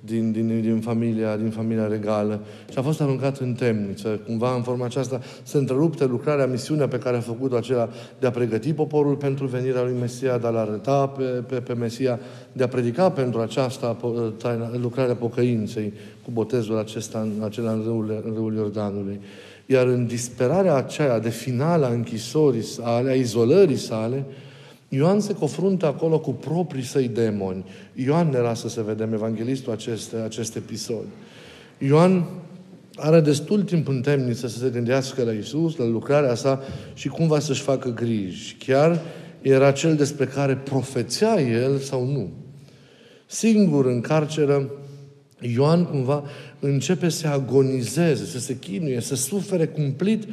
din, 0.05 0.31
din, 0.31 0.61
din, 0.61 0.79
familia, 0.79 1.37
din 1.37 1.49
familia 1.49 1.87
regală 1.87 2.41
și 2.71 2.77
a 2.77 2.81
fost 2.81 3.01
aruncat 3.01 3.37
în 3.37 3.53
temniță. 3.53 4.21
Cumva, 4.25 4.55
în 4.55 4.61
forma 4.61 4.85
aceasta, 4.85 5.21
se 5.43 5.57
întrerupte 5.57 6.05
lucrarea, 6.05 6.45
misiunea 6.45 6.87
pe 6.87 6.97
care 6.97 7.17
a 7.17 7.19
făcut-o 7.19 7.55
acela 7.55 7.89
de 8.19 8.27
a 8.27 8.31
pregăti 8.31 8.73
poporul 8.73 9.15
pentru 9.15 9.45
venirea 9.45 9.83
lui 9.83 9.95
Mesia, 9.99 10.37
de 10.37 10.47
a-L 10.47 10.55
arăta 10.55 11.07
pe, 11.07 11.23
pe, 11.23 11.55
pe 11.55 11.73
Mesia, 11.73 12.19
de 12.51 12.63
a 12.63 12.67
predica 12.67 13.11
pentru 13.11 13.39
aceasta 13.39 13.97
taina, 14.37 14.69
lucrarea 14.81 15.15
pocăinței 15.15 15.93
cu 16.23 16.31
botezul 16.31 16.77
acesta, 16.77 17.27
acela 17.43 17.71
în 17.71 17.81
râul, 17.85 18.21
în 18.25 18.33
râul 18.33 18.55
Iordanului. 18.55 19.19
Iar 19.65 19.85
în 19.85 20.07
disperarea 20.07 20.75
aceea 20.75 21.19
de 21.19 21.29
finală 21.29 21.85
a 21.85 21.89
închisorii 21.89 22.63
sale, 22.63 23.09
a 23.09 23.13
izolării 23.13 23.77
sale, 23.77 24.25
Ioan 24.95 25.19
se 25.19 25.33
confruntă 25.33 25.85
acolo 25.85 26.19
cu 26.19 26.31
proprii 26.31 26.83
săi 26.83 27.07
demoni. 27.07 27.65
Ioan 27.93 28.29
ne 28.29 28.37
lasă 28.37 28.67
să 28.67 28.81
vedem 28.81 29.13
evanghelistul 29.13 29.71
acest, 29.71 30.13
acest 30.23 30.55
episod. 30.55 31.05
Ioan 31.77 32.25
are 32.95 33.19
destul 33.19 33.63
timp 33.63 33.87
în 33.87 34.01
temniță 34.01 34.47
să 34.47 34.57
se 34.57 34.69
gândească 34.69 35.23
la 35.23 35.31
Isus, 35.31 35.75
la 35.75 35.85
lucrarea 35.85 36.35
sa 36.35 36.61
și 36.93 37.07
cum 37.07 37.27
va 37.27 37.39
să-și 37.39 37.61
facă 37.61 37.89
griji. 37.89 38.55
Chiar 38.55 39.01
era 39.41 39.71
cel 39.71 39.95
despre 39.95 40.25
care 40.25 40.55
profețea 40.55 41.41
el 41.41 41.77
sau 41.77 42.05
nu. 42.05 42.31
Singur 43.25 43.85
în 43.85 44.01
carceră, 44.01 44.69
Ioan 45.39 45.85
cumva 45.85 46.23
începe 46.59 47.09
să 47.09 47.27
agonizeze, 47.27 48.25
să 48.25 48.39
se 48.39 48.57
chinuie, 48.57 48.99
să 48.99 49.15
sufere 49.15 49.67
cumplit 49.67 50.23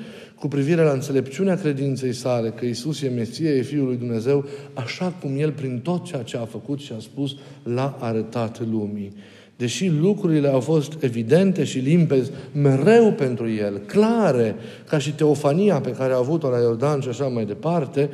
cu 0.41 0.49
privire 0.49 0.83
la 0.83 0.93
înțelepciunea 0.93 1.57
credinței 1.57 2.13
sale 2.13 2.49
că 2.51 2.65
Isus 2.65 3.03
e 3.03 3.09
Mesie, 3.09 3.51
e 3.51 3.63
Fiul 3.63 3.87
lui 3.87 3.97
Dumnezeu, 3.97 4.45
așa 4.75 5.15
cum 5.21 5.39
El, 5.39 5.53
prin 5.53 5.81
tot 5.83 6.05
ceea 6.05 6.23
ce 6.23 6.37
a 6.37 6.45
făcut 6.45 6.81
și 6.81 6.93
a 6.97 7.01
spus, 7.01 7.37
l-a 7.63 7.97
arătat 8.01 8.61
lumii. 8.71 9.13
Deși 9.57 9.89
lucrurile 9.89 10.49
au 10.49 10.61
fost 10.61 11.03
evidente 11.03 11.65
și 11.65 11.79
limpezi 11.79 12.31
mereu 12.53 13.13
pentru 13.13 13.51
El, 13.51 13.79
clare, 13.79 14.55
ca 14.89 14.99
și 14.99 15.13
teofania 15.13 15.81
pe 15.81 15.91
care 15.91 16.13
a 16.13 16.17
avut-o 16.17 16.49
la 16.49 16.59
Iordan 16.59 17.01
și 17.01 17.09
așa 17.09 17.25
mai 17.25 17.45
departe, 17.45 18.11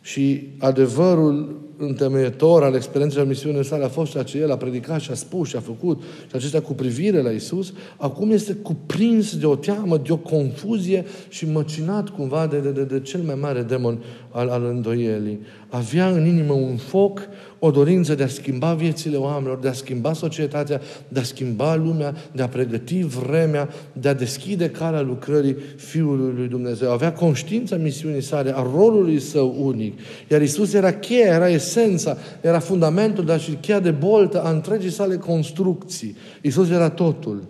și 0.00 0.48
adevărul 0.58 1.63
întemeietor 1.76 2.62
al 2.62 2.74
experienței 2.74 3.24
misiunii 3.24 3.64
sale 3.64 3.84
a 3.84 3.88
fost 3.88 4.10
ceea 4.10 4.22
ce 4.22 4.38
el 4.38 4.52
a 4.52 4.56
predicat 4.56 5.00
și 5.00 5.10
a 5.10 5.14
spus 5.14 5.48
și 5.48 5.56
a 5.56 5.60
făcut 5.60 6.02
și 6.02 6.36
acestea 6.36 6.60
cu 6.62 6.72
privire 6.72 7.22
la 7.22 7.30
Isus, 7.30 7.72
acum 7.96 8.30
este 8.30 8.52
cuprins 8.52 9.36
de 9.36 9.46
o 9.46 9.56
teamă, 9.56 9.96
de 9.96 10.12
o 10.12 10.16
confuzie 10.16 11.04
și 11.28 11.50
măcinat 11.50 12.08
cumva 12.08 12.46
de, 12.46 12.58
de, 12.58 12.70
de, 12.70 12.84
de 12.84 13.00
cel 13.00 13.20
mai 13.20 13.34
mare 13.34 13.62
demon 13.62 14.02
al, 14.30 14.48
al 14.48 14.64
îndoielii. 14.64 15.40
Avea 15.68 16.08
în 16.08 16.26
inimă 16.26 16.52
un 16.52 16.76
foc, 16.76 17.20
o 17.66 17.70
dorință 17.70 18.14
de 18.14 18.22
a 18.22 18.28
schimba 18.28 18.74
viețile 18.74 19.16
oamenilor, 19.16 19.58
de 19.58 19.68
a 19.68 19.72
schimba 19.72 20.12
societatea, 20.12 20.80
de 21.08 21.20
a 21.20 21.22
schimba 21.22 21.74
lumea, 21.74 22.14
de 22.32 22.42
a 22.42 22.48
pregăti 22.48 23.02
vremea, 23.02 23.68
de 23.92 24.08
a 24.08 24.14
deschide 24.14 24.70
calea 24.70 25.00
lucrării 25.00 25.56
Fiului 25.76 26.34
lui 26.36 26.48
Dumnezeu. 26.48 26.90
Avea 26.90 27.12
conștiința 27.12 27.76
misiunii 27.76 28.22
sale, 28.22 28.52
a 28.56 28.66
rolului 28.74 29.20
său 29.20 29.56
unic. 29.58 29.98
Iar 30.30 30.42
Isus 30.42 30.72
era 30.72 30.92
cheia, 30.92 31.34
era 31.34 31.48
esența, 31.48 32.16
era 32.40 32.58
fundamentul, 32.58 33.24
dar 33.24 33.40
și 33.40 33.58
cheia 33.60 33.80
de 33.80 33.90
boltă 33.90 34.42
a 34.42 34.50
întregii 34.50 34.90
sale 34.90 35.16
construcții. 35.16 36.16
Isus 36.42 36.70
era 36.70 36.90
totul. 36.90 37.42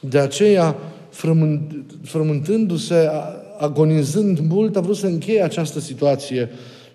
De 0.00 0.18
aceea, 0.18 0.76
frământându-se, 2.02 3.08
agonizând 3.58 4.38
mult, 4.38 4.76
a 4.76 4.80
vrut 4.80 4.96
să 4.96 5.06
încheie 5.06 5.42
această 5.42 5.80
situație 5.80 6.48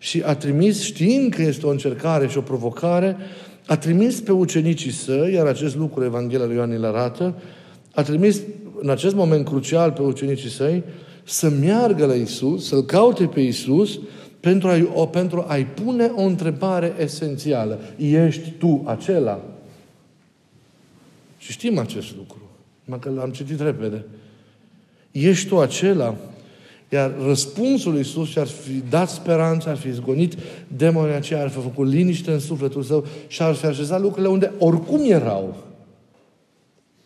și 0.04 0.22
a 0.26 0.36
trimis, 0.36 0.82
știind 0.82 1.34
că 1.34 1.42
este 1.42 1.66
o 1.66 1.70
încercare 1.70 2.28
și 2.28 2.38
o 2.38 2.42
provocare, 2.42 3.18
a 3.66 3.78
trimis 3.78 4.20
pe 4.20 4.32
ucenicii 4.32 4.92
săi, 4.92 5.34
iar 5.34 5.46
acest 5.46 5.76
lucru 5.76 6.04
Evanghelia 6.04 6.46
lui 6.46 6.56
Ioan 6.56 6.72
îl 6.72 6.86
arată, 6.86 7.36
a 7.94 8.02
trimis 8.02 8.42
în 8.80 8.90
acest 8.90 9.16
moment 9.16 9.46
crucial 9.46 9.92
pe 9.92 10.02
ucenicii 10.02 10.50
săi 10.50 10.84
să 11.24 11.50
meargă 11.50 12.06
la 12.06 12.14
Isus, 12.14 12.68
să-L 12.68 12.84
caute 12.84 13.26
pe 13.26 13.40
Isus, 13.40 14.00
pentru 14.40 14.68
a-i, 14.68 14.90
o, 14.94 15.06
pentru 15.06 15.46
a-i 15.48 15.66
pune 15.66 16.12
o 16.16 16.22
întrebare 16.22 16.94
esențială. 17.00 17.80
Ești 17.98 18.50
tu 18.50 18.84
acela? 18.86 19.42
Și 21.38 21.52
știm 21.52 21.78
acest 21.78 22.16
lucru. 22.16 22.42
Numai 22.84 23.00
că 23.00 23.10
l-am 23.10 23.32
citit 23.32 23.60
repede. 23.60 24.06
Ești 25.12 25.48
tu 25.48 25.60
acela? 25.60 26.16
Iar 26.94 27.14
răspunsul 27.26 27.92
lui 27.92 28.00
Iisus 28.00 28.30
și-ar 28.30 28.48
fi 28.48 28.84
dat 28.90 29.10
speranță, 29.10 29.70
ar 29.70 29.78
fi 29.78 29.92
zgonit 29.92 30.38
demonii 30.68 31.16
aceia, 31.16 31.42
ar 31.42 31.50
fi 31.50 31.60
făcut 31.60 31.88
liniște 31.88 32.32
în 32.32 32.40
sufletul 32.40 32.84
său 32.84 33.06
și 33.28 33.42
ar 33.42 33.54
fi 33.54 33.66
așezat 33.66 34.02
lucrurile 34.02 34.32
unde 34.32 34.52
oricum 34.60 35.12
erau. 35.12 35.64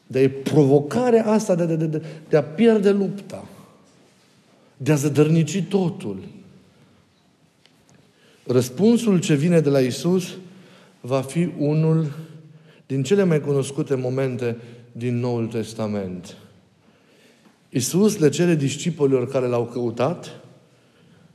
Dar 0.07 0.21
e 0.21 0.29
provocarea 0.29 1.25
asta 1.25 1.55
de, 1.55 1.65
de, 1.65 1.75
de, 1.75 2.01
de 2.29 2.37
a 2.37 2.43
pierde 2.43 2.91
lupta. 2.91 3.45
De 4.77 4.91
a 4.91 4.95
zădărnici 4.95 5.63
totul. 5.69 6.17
Răspunsul 8.45 9.19
ce 9.19 9.33
vine 9.33 9.59
de 9.59 9.69
la 9.69 9.79
Isus 9.79 10.37
va 11.01 11.21
fi 11.21 11.49
unul 11.57 12.11
din 12.85 13.03
cele 13.03 13.23
mai 13.23 13.41
cunoscute 13.41 13.95
momente 13.95 14.57
din 14.91 15.19
Noul 15.19 15.47
Testament. 15.47 16.37
Isus 17.69 18.17
le 18.17 18.29
cere 18.29 18.55
discipolilor 18.55 19.27
care 19.27 19.47
l-au 19.47 19.65
căutat 19.65 20.39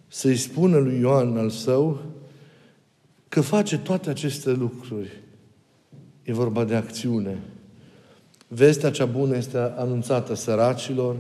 să-i 0.09 0.37
spună 0.37 0.79
lui 0.79 0.99
Ioan 0.99 1.37
al 1.37 1.51
său 1.51 2.01
că 3.29 3.41
face 3.41 3.79
toate 3.79 4.11
aceste 4.11 4.51
lucruri. 4.51 5.11
E 6.23 6.33
vorba 6.33 6.65
de 6.65 6.75
acțiune. 6.75 7.39
Vestea 8.49 8.91
cea 8.91 9.05
bună 9.05 9.37
este 9.37 9.59
anunțată 9.59 10.35
săracilor, 10.35 11.17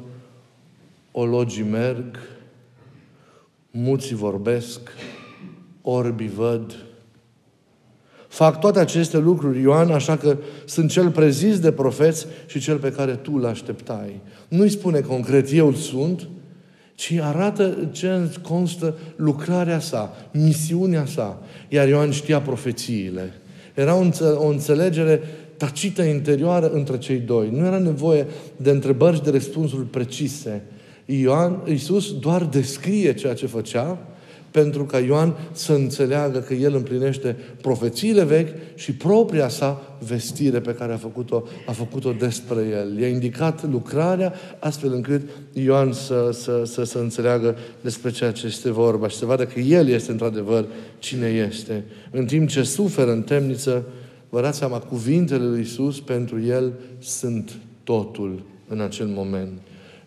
ologii 1.12 1.62
merg, 1.62 2.18
muții 3.70 4.14
vorbesc, 4.14 4.80
orbii 5.82 6.28
văd. 6.28 6.76
Fac 8.32 8.60
toate 8.60 8.78
aceste 8.78 9.18
lucruri, 9.18 9.60
Ioan, 9.60 9.90
așa 9.90 10.16
că 10.16 10.36
sunt 10.64 10.90
cel 10.90 11.10
prezis 11.10 11.58
de 11.58 11.72
profeți 11.72 12.26
și 12.46 12.60
cel 12.60 12.76
pe 12.78 12.92
care 12.92 13.12
tu 13.12 13.32
îl 13.34 13.46
așteptai. 13.46 14.20
Nu-i 14.48 14.68
spune 14.68 15.00
concret, 15.00 15.52
eu 15.52 15.74
sunt, 15.74 16.28
ci 16.94 17.12
arată 17.20 17.88
ce 17.90 18.38
constă 18.42 18.94
lucrarea 19.16 19.78
sa, 19.78 20.16
misiunea 20.30 21.06
sa. 21.06 21.42
Iar 21.68 21.88
Ioan 21.88 22.10
știa 22.10 22.40
profețiile. 22.40 23.32
Era 23.74 23.94
o 24.36 24.46
înțelegere 24.46 25.20
tacită 25.56 26.02
interioară 26.02 26.70
între 26.70 26.98
cei 26.98 27.18
doi. 27.18 27.48
Nu 27.50 27.64
era 27.64 27.78
nevoie 27.78 28.26
de 28.56 28.70
întrebări 28.70 29.16
și 29.16 29.22
de 29.22 29.30
răspunsuri 29.30 29.84
precise. 29.86 30.62
Ioan, 31.04 31.62
Iisus 31.66 32.18
doar 32.18 32.44
descrie 32.44 33.14
ceea 33.14 33.34
ce 33.34 33.46
făcea 33.46 33.98
pentru 34.52 34.84
ca 34.84 34.98
Ioan 34.98 35.36
să 35.52 35.72
înțeleagă 35.72 36.38
că 36.38 36.54
el 36.54 36.74
împlinește 36.74 37.36
profețiile 37.60 38.24
vechi 38.24 38.54
și 38.74 38.92
propria 38.94 39.48
sa 39.48 39.96
vestire 40.06 40.60
pe 40.60 40.74
care 40.74 40.92
a 40.92 40.96
făcut-o, 40.96 41.44
a 41.66 41.72
făcut-o 41.72 42.12
despre 42.12 42.66
el. 42.70 42.98
I-a 42.98 43.08
indicat 43.08 43.70
lucrarea 43.70 44.34
astfel 44.58 44.92
încât 44.92 45.22
Ioan 45.52 45.92
să, 45.92 46.30
să, 46.32 46.62
să, 46.64 46.84
să 46.84 46.98
înțeleagă 46.98 47.56
despre 47.80 48.10
ceea 48.10 48.32
ce 48.32 48.46
este 48.46 48.70
vorba 48.70 49.08
și 49.08 49.16
să 49.16 49.24
vadă 49.24 49.44
că 49.44 49.60
el 49.60 49.88
este 49.88 50.10
într-adevăr 50.10 50.66
cine 50.98 51.26
este. 51.50 51.84
În 52.10 52.26
timp 52.26 52.48
ce 52.48 52.62
suferă 52.62 53.10
în 53.12 53.22
temniță, 53.22 53.84
vă 54.28 54.40
dați 54.40 54.58
seama, 54.58 54.78
cuvintele 54.78 55.44
lui 55.44 55.60
Isus 55.60 56.00
pentru 56.00 56.40
el 56.40 56.72
sunt 56.98 57.52
totul 57.84 58.42
în 58.68 58.80
acel 58.80 59.06
moment 59.06 59.60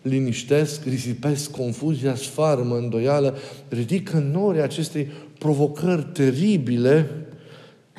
liniștesc, 0.08 0.84
risipesc 0.84 1.50
confuzia, 1.50 2.14
sfarmă, 2.14 2.76
îndoială, 2.76 3.36
ridică 3.68 4.18
nori 4.32 4.60
acestei 4.60 5.08
provocări 5.38 6.06
teribile, 6.12 7.10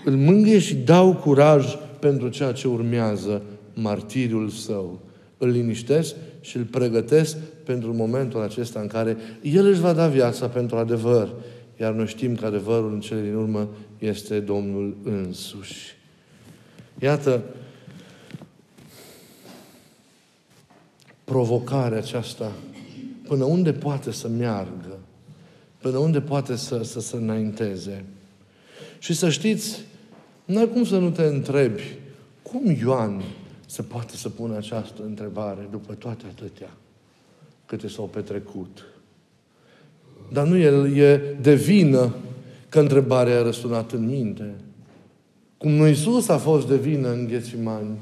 îl 0.06 0.16
mângâie 0.16 0.60
și 0.60 0.76
dau 0.76 1.14
curaj 1.14 1.76
pentru 2.00 2.30
ceea 2.30 2.52
ce 2.52 2.68
urmează 2.68 3.42
martiriul 3.74 4.50
său. 4.50 5.00
Îl 5.38 5.50
liniștesc 5.50 6.16
și 6.42 6.58
îl 6.58 6.64
pregătesc 6.64 7.38
pentru 7.64 7.94
momentul 7.94 8.42
acesta 8.42 8.80
în 8.80 8.88
care 8.88 9.18
El 9.42 9.66
își 9.66 9.80
va 9.80 9.94
da 9.94 10.08
viața 10.08 10.48
pentru 10.48 10.78
adevăr. 10.78 11.34
Iar 11.80 11.94
noi 11.94 12.08
știm 12.08 12.36
că 12.36 12.46
adevărul 12.46 12.94
în 12.94 13.00
cele 13.00 13.22
din 13.22 13.36
urmă 13.36 13.70
este 14.00 14.40
Domnul 14.40 14.98
însuși. 15.04 15.96
Iată, 17.00 17.44
provocarea 21.32 21.98
aceasta, 21.98 22.52
până 23.28 23.44
unde 23.44 23.74
poate 23.74 24.12
să 24.12 24.28
meargă, 24.28 24.98
până 25.82 25.98
unde 25.98 26.22
poate 26.22 26.56
să, 26.56 26.84
să 26.84 27.00
să 27.00 27.16
înainteze. 27.16 28.06
Și 29.00 29.14
să 29.14 29.30
știți, 29.30 29.82
nu 30.46 30.60
ai 30.60 30.70
cum 30.70 30.86
să 30.86 30.98
nu 30.98 31.10
te 31.10 31.22
întrebi, 31.22 31.82
cum 32.42 32.76
Ioan 32.80 33.22
se 33.66 33.82
poate 33.82 34.16
să 34.16 34.30
pună 34.30 34.58
această 34.58 35.02
întrebare 35.06 35.68
după 35.72 35.94
toate 35.94 36.26
atâtea 36.30 36.72
câte 37.66 37.88
s-au 37.88 38.06
petrecut. 38.06 38.86
Dar 40.32 40.48
nu 40.48 40.58
el 40.58 40.96
e 40.96 41.18
de 41.42 41.56
vină 41.56 42.16
că 42.70 42.80
întrebarea 42.80 43.40
a 43.40 43.44
răsunat 43.44 43.92
în 43.92 44.06
minte. 44.06 44.54
Cum 45.58 45.72
nu 45.72 45.88
Iisus 45.88 46.28
a 46.28 46.38
fost 46.38 46.68
de 46.68 46.78
vină 46.78 47.12
în 47.12 47.28
Ghețimani, 47.28 47.98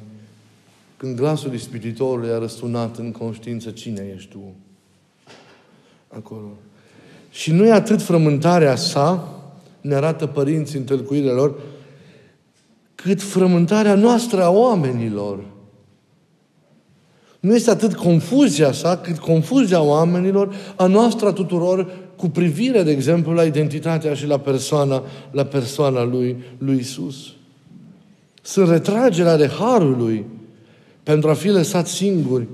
când 0.98 1.16
glasul 1.16 1.54
ispititorului 1.54 2.30
a 2.30 2.38
răsunat 2.38 2.98
în 2.98 3.12
conștiință, 3.12 3.70
cine 3.70 4.12
ești 4.16 4.30
tu? 4.30 4.56
Acolo. 6.08 6.48
Și 7.32 7.52
nu 7.52 7.66
e 7.66 7.72
atât 7.72 8.02
frământarea 8.02 8.76
sa, 8.76 9.30
ne 9.82 9.96
arată 9.96 10.26
părinții 10.26 10.80
în 10.80 10.84
tălcuirile 10.84 11.32
lor, 11.32 11.60
cât 12.96 13.22
frământarea 13.22 13.96
noastră 13.96 14.44
a 14.44 14.50
oamenilor. 14.50 15.40
Nu 17.40 17.56
este 17.56 17.70
atât 17.70 17.96
confuzia 17.96 18.72
sa, 18.72 18.98
cât 18.98 19.18
confuzia 19.18 19.82
oamenilor, 19.82 20.56
a 20.76 20.86
noastră 20.86 21.28
a 21.28 21.34
tuturor, 21.34 21.92
cu 22.16 22.30
privire, 22.30 22.84
de 22.84 22.92
exemplu, 22.92 23.34
la 23.34 23.44
identitatea 23.44 24.14
și 24.14 24.28
la 24.28 24.40
persoana, 24.40 25.04
la 25.32 25.44
persoana 25.44 26.04
lui, 26.04 26.44
lui 26.58 26.78
Isus. 26.78 27.34
Sunt 28.42 28.70
retragerea 28.70 29.38
de 29.38 29.48
harului 29.48 30.26
pentru 31.06 31.30
a 31.30 31.34
fi 31.34 31.48
lăsat 31.48 31.88
singuri, 31.88 32.48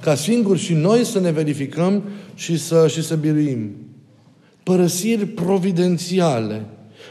ca 0.00 0.14
singuri 0.14 0.58
și 0.58 0.72
noi 0.74 1.04
să 1.04 1.20
ne 1.20 1.30
verificăm 1.30 2.02
și 2.34 2.58
să, 2.58 2.88
și 2.88 3.02
să 3.02 3.14
biruim. 3.14 3.70
Părăsiri 4.62 5.26
providențiale, 5.26 6.64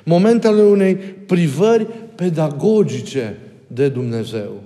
momentele 0.04 0.62
unei 0.62 0.95
privări 1.26 1.88
pedagogice 2.15 3.38
de 3.67 3.89
Dumnezeu. 3.89 4.62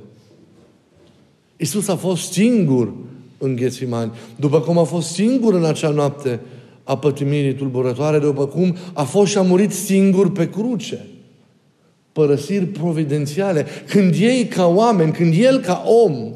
Isus 1.58 1.88
a 1.88 1.96
fost 1.96 2.32
singur 2.32 2.94
în 3.38 3.56
Ghețimani, 3.56 4.12
după 4.36 4.60
cum 4.60 4.78
a 4.78 4.84
fost 4.84 5.08
singur 5.08 5.54
în 5.54 5.66
acea 5.66 5.90
noapte 5.90 6.40
a 6.84 6.98
pătimirii 6.98 7.56
tulburătoare, 7.56 8.20
după 8.20 8.46
cum 8.48 8.76
a 8.94 9.04
fost 9.04 9.32
și 9.32 9.38
a 9.38 9.42
murit 9.42 9.72
singur 9.72 10.32
pe 10.32 10.50
cruce 10.50 11.06
părăsiri 12.16 12.66
providențiale. 12.66 13.66
Când 13.88 14.14
ei 14.18 14.48
ca 14.48 14.66
oameni, 14.66 15.12
când 15.12 15.34
el 15.38 15.60
ca 15.60 15.84
om, 15.86 16.34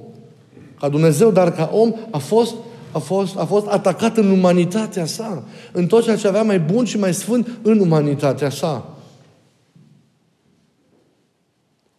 ca 0.80 0.90
Dumnezeu, 0.90 1.32
dar 1.32 1.52
ca 1.52 1.70
om, 1.74 1.94
a 2.12 2.18
fost, 2.18 2.56
a 2.92 3.00
fost, 3.00 3.38
a 3.38 3.46
fost 3.46 3.68
atacat 3.68 4.18
în 4.18 4.32
umanitatea 4.32 5.06
sa. 5.06 5.44
În 5.72 5.88
tot 5.88 6.04
ceea 6.04 6.18
ce 6.18 6.28
avea 6.28 6.44
mai 6.44 6.60
bun 6.60 6.86
și 6.86 6.98
mai 6.98 7.14
sfânt 7.14 7.60
în 7.62 7.80
umanitatea 7.80 8.50
sa. 8.50 8.98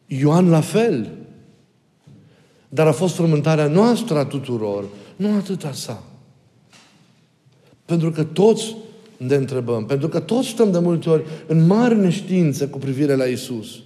Ioan 0.07 0.49
la 0.49 0.61
fel. 0.61 1.11
Dar 2.69 2.87
a 2.87 2.93
fost 2.93 3.15
frământarea 3.15 3.67
noastră 3.67 4.19
a 4.19 4.25
tuturor, 4.25 4.85
nu 5.17 5.37
atâta 5.37 5.73
sa. 5.73 6.03
Pentru 7.85 8.11
că 8.11 8.25
toți 8.25 8.77
ne 9.27 9.35
întrebăm. 9.35 9.85
Pentru 9.85 10.09
că 10.09 10.21
toți 10.21 10.49
stăm 10.49 10.71
de 10.71 10.79
multe 10.79 11.11
ori 11.11 11.25
în 11.47 11.67
mare 11.67 11.95
neștiință 11.95 12.69
cu 12.69 12.79
privire 12.79 13.15
la 13.15 13.25
Isus, 13.25 13.79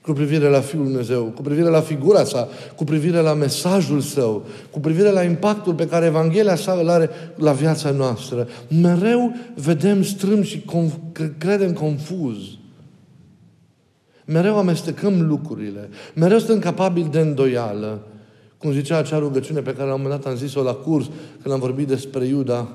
cu 0.00 0.12
privire 0.12 0.48
la 0.48 0.60
Fiul 0.60 0.84
Dumnezeu, 0.84 1.24
cu 1.24 1.42
privire 1.42 1.68
la 1.68 1.80
figura 1.80 2.24
sa, 2.24 2.48
cu 2.76 2.84
privire 2.84 3.20
la 3.20 3.34
mesajul 3.34 4.00
său, 4.00 4.44
cu 4.70 4.80
privire 4.80 5.10
la 5.10 5.22
impactul 5.22 5.74
pe 5.74 5.86
care 5.86 6.06
Evanghelia 6.06 6.54
sa 6.56 6.72
îl 6.72 6.88
are 6.88 7.10
la 7.36 7.52
viața 7.52 7.90
noastră. 7.90 8.48
Mereu 8.80 9.34
vedem 9.54 10.02
strâm 10.02 10.42
și 10.42 10.64
conf- 10.64 11.32
credem 11.38 11.72
confuz. 11.72 12.36
Mereu 14.24 14.58
amestecăm 14.58 15.26
lucrurile. 15.28 15.88
Mereu 16.14 16.38
suntem 16.38 16.58
capabili 16.58 17.08
de 17.08 17.20
îndoială. 17.20 18.02
Cum 18.58 18.72
zicea 18.72 18.96
acea 18.96 19.18
rugăciune 19.18 19.60
pe 19.60 19.72
care 19.72 19.88
la 19.88 19.94
un 19.94 20.00
moment 20.02 20.20
dat 20.20 20.32
am 20.32 20.38
zis-o 20.38 20.62
la 20.62 20.72
curs, 20.72 21.10
când 21.42 21.54
am 21.54 21.60
vorbit 21.60 21.86
despre 21.86 22.24
Iuda. 22.24 22.68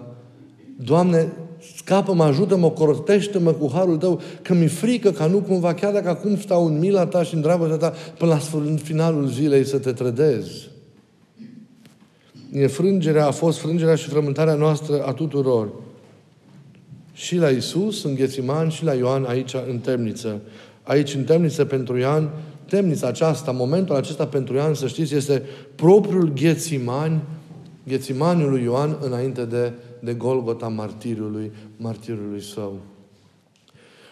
Doamne, 0.77 1.31
Scapă-mă, 1.75 2.23
ajută-mă, 2.23 2.69
cortește-mă 2.69 3.51
cu 3.51 3.71
harul 3.73 3.97
tău, 3.97 4.21
că 4.41 4.53
mi-e 4.53 4.67
frică 4.67 5.11
ca 5.11 5.25
nu 5.25 5.37
cumva, 5.37 5.73
chiar 5.73 5.93
dacă 5.93 6.09
acum 6.09 6.37
stau 6.37 6.65
în 6.65 6.79
mila 6.79 7.05
ta 7.05 7.23
și 7.23 7.33
în 7.33 7.41
dragostea 7.41 7.77
ta, 7.77 7.93
până 8.17 8.31
la 8.31 8.59
finalul 8.75 9.27
zilei 9.27 9.65
să 9.65 9.77
te 9.77 9.91
trădez. 9.91 10.47
E 12.51 12.67
frângerea, 12.67 13.27
a 13.27 13.31
fost 13.31 13.59
frângerea 13.59 13.95
și 13.95 14.09
frământarea 14.09 14.53
noastră 14.53 15.03
a 15.05 15.13
tuturor. 15.13 15.69
Și 17.13 17.35
la 17.35 17.49
Isus, 17.49 18.03
în 18.03 18.15
Ghețiman, 18.15 18.69
și 18.69 18.83
la 18.83 18.93
Ioan, 18.93 19.23
aici, 19.23 19.53
în 19.69 19.77
temniță. 19.77 20.41
Aici, 20.83 21.13
în 21.13 21.23
temniță, 21.23 21.65
pentru 21.65 21.97
Ioan, 21.97 22.29
temnița 22.69 23.07
aceasta, 23.07 23.51
momentul 23.51 23.95
acesta 23.95 24.27
pentru 24.27 24.55
Ioan, 24.55 24.73
să 24.73 24.87
știți, 24.87 25.15
este 25.15 25.43
propriul 25.75 26.33
Ghețiman 26.33 27.21
Ghețimaniul 27.87 28.49
lui 28.49 28.63
Ioan 28.63 28.97
înainte 29.01 29.45
de, 29.45 29.71
de 30.03 30.13
Golgota 30.13 30.67
martirului, 30.67 31.51
martirului 31.77 32.41
său. 32.41 32.79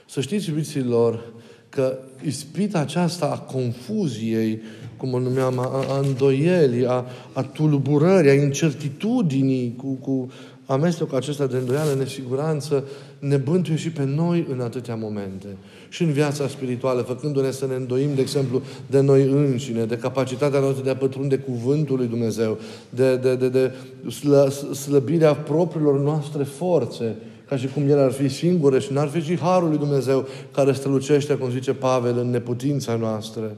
Să 0.05 0.21
știți, 0.21 0.49
iubiților, 0.49 1.33
că 1.69 1.97
ispita 2.25 2.79
aceasta 2.79 3.25
a 3.25 3.39
confuziei, 3.39 4.61
cum 4.97 5.13
o 5.13 5.19
numeam, 5.19 5.59
a, 5.59 5.85
a 5.89 5.99
îndoielii, 5.99 6.85
a, 6.85 7.05
a 7.33 7.43
tulburării, 7.43 8.29
a 8.29 8.33
incertitudinii 8.33 9.75
cu, 9.77 9.87
cu 9.87 10.31
amestecul 10.65 11.17
acesta 11.17 11.47
de 11.47 11.57
îndoială, 11.57 11.93
nesiguranță, 11.93 12.83
ne 13.21 13.37
bântuie 13.37 13.75
și 13.77 13.91
pe 13.91 14.03
noi 14.03 14.47
în 14.51 14.59
atâtea 14.59 14.95
momente. 14.95 15.47
Și 15.89 16.03
în 16.03 16.11
viața 16.11 16.47
spirituală, 16.47 17.01
făcându-ne 17.01 17.51
să 17.51 17.65
ne 17.65 17.75
îndoim, 17.75 18.09
de 18.15 18.21
exemplu, 18.21 18.61
de 18.89 18.99
noi 18.99 19.23
înșine, 19.23 19.85
de 19.85 19.97
capacitatea 19.97 20.59
noastră 20.59 20.83
de 20.83 20.89
a 20.89 20.95
pătrunde 20.95 21.37
cuvântul 21.37 21.97
lui 21.97 22.07
Dumnezeu, 22.07 22.57
de, 22.89 23.15
de, 23.15 23.35
de, 23.35 23.49
de 23.49 23.71
slă, 24.11 24.49
slăbirea 24.73 25.33
propriilor 25.33 25.99
noastre 25.99 26.43
forțe, 26.43 27.15
ca 27.47 27.57
și 27.57 27.67
cum 27.67 27.89
El 27.89 27.99
ar 27.99 28.11
fi 28.11 28.27
singure 28.27 28.79
și 28.79 28.93
n-ar 28.93 29.07
fi 29.07 29.21
și 29.21 29.39
Harul 29.39 29.69
lui 29.69 29.77
Dumnezeu 29.77 30.27
care 30.51 30.71
strălucește, 30.71 31.33
cum 31.33 31.49
zice 31.49 31.73
Pavel, 31.73 32.17
în 32.17 32.29
neputința 32.29 32.95
noastră 32.95 33.55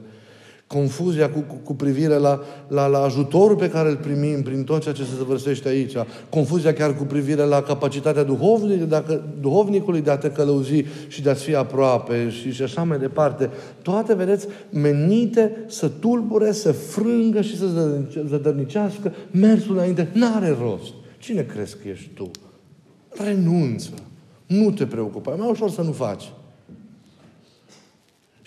confuzia 0.74 1.30
cu, 1.30 1.38
cu, 1.38 1.54
cu 1.64 1.74
privire 1.74 2.14
la, 2.14 2.40
la, 2.68 2.86
la 2.86 2.98
ajutorul 2.98 3.56
pe 3.56 3.70
care 3.70 3.88
îl 3.88 3.96
primim 3.96 4.42
prin 4.42 4.64
tot 4.64 4.82
ceea 4.82 4.94
ce 4.94 5.04
se 5.04 5.16
săvârșește 5.16 5.68
aici, 5.68 5.94
confuzia 6.28 6.72
chiar 6.72 6.96
cu 6.96 7.02
privire 7.02 7.42
la 7.42 7.62
capacitatea 7.62 8.22
duhovnic, 8.22 8.82
dacă, 8.82 9.24
duhovnicului 9.40 10.00
de 10.00 10.10
a 10.10 10.16
te 10.16 10.30
călăuzi 10.30 10.84
și 11.08 11.22
de 11.22 11.30
a-ți 11.30 11.44
fi 11.44 11.54
aproape 11.54 12.30
și, 12.30 12.52
și 12.52 12.62
așa 12.62 12.82
mai 12.82 12.98
departe. 12.98 13.50
Toate, 13.82 14.14
vedeți, 14.14 14.46
menite 14.70 15.64
să 15.66 15.88
tulbure, 15.88 16.52
să 16.52 16.72
frângă 16.72 17.40
și 17.40 17.58
să 17.58 17.66
zădărnicească 18.26 19.12
mersul 19.30 19.74
înainte. 19.74 20.08
N-are 20.12 20.56
rost. 20.60 20.92
Cine 21.18 21.42
crezi 21.42 21.76
că 21.76 21.88
ești 21.88 22.08
tu? 22.14 22.30
Renunță. 23.08 23.90
Nu 24.46 24.70
te 24.70 24.86
preocupa. 24.86 25.32
E 25.32 25.36
mai 25.36 25.50
ușor 25.50 25.70
să 25.70 25.82
nu 25.82 25.92
faci. 25.92 26.32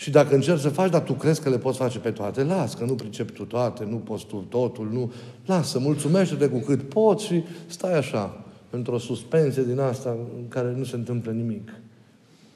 Și 0.08 0.14
dacă 0.14 0.36
încerci 0.36 0.60
să 0.60 0.70
faci, 0.70 0.90
dar 0.90 1.02
tu 1.02 1.14
crezi 1.14 1.42
că 1.42 1.50
le 1.50 1.58
poți 1.58 1.78
face 1.78 2.00
pe 2.00 2.12
toate, 2.12 2.44
las, 2.44 2.74
că 2.74 2.86
nu 2.86 2.94
pricepi 2.94 3.32
tu 3.32 3.44
toate, 3.44 3.88
nu 3.90 3.96
poți 3.96 4.26
tu 4.26 4.36
totul, 4.50 4.90
nu... 4.92 5.12
Lasă, 5.46 5.80
mulțumește-te 5.80 6.48
cu 6.48 6.58
cât 6.58 6.82
poți 6.82 7.26
și 7.26 7.44
stai 7.66 7.98
așa, 7.98 8.44
într-o 8.70 8.98
suspensie 8.98 9.64
din 9.64 9.80
asta 9.80 10.10
în 10.10 10.48
care 10.48 10.74
nu 10.78 10.84
se 10.84 10.96
întâmplă 10.96 11.32
nimic. 11.32 11.74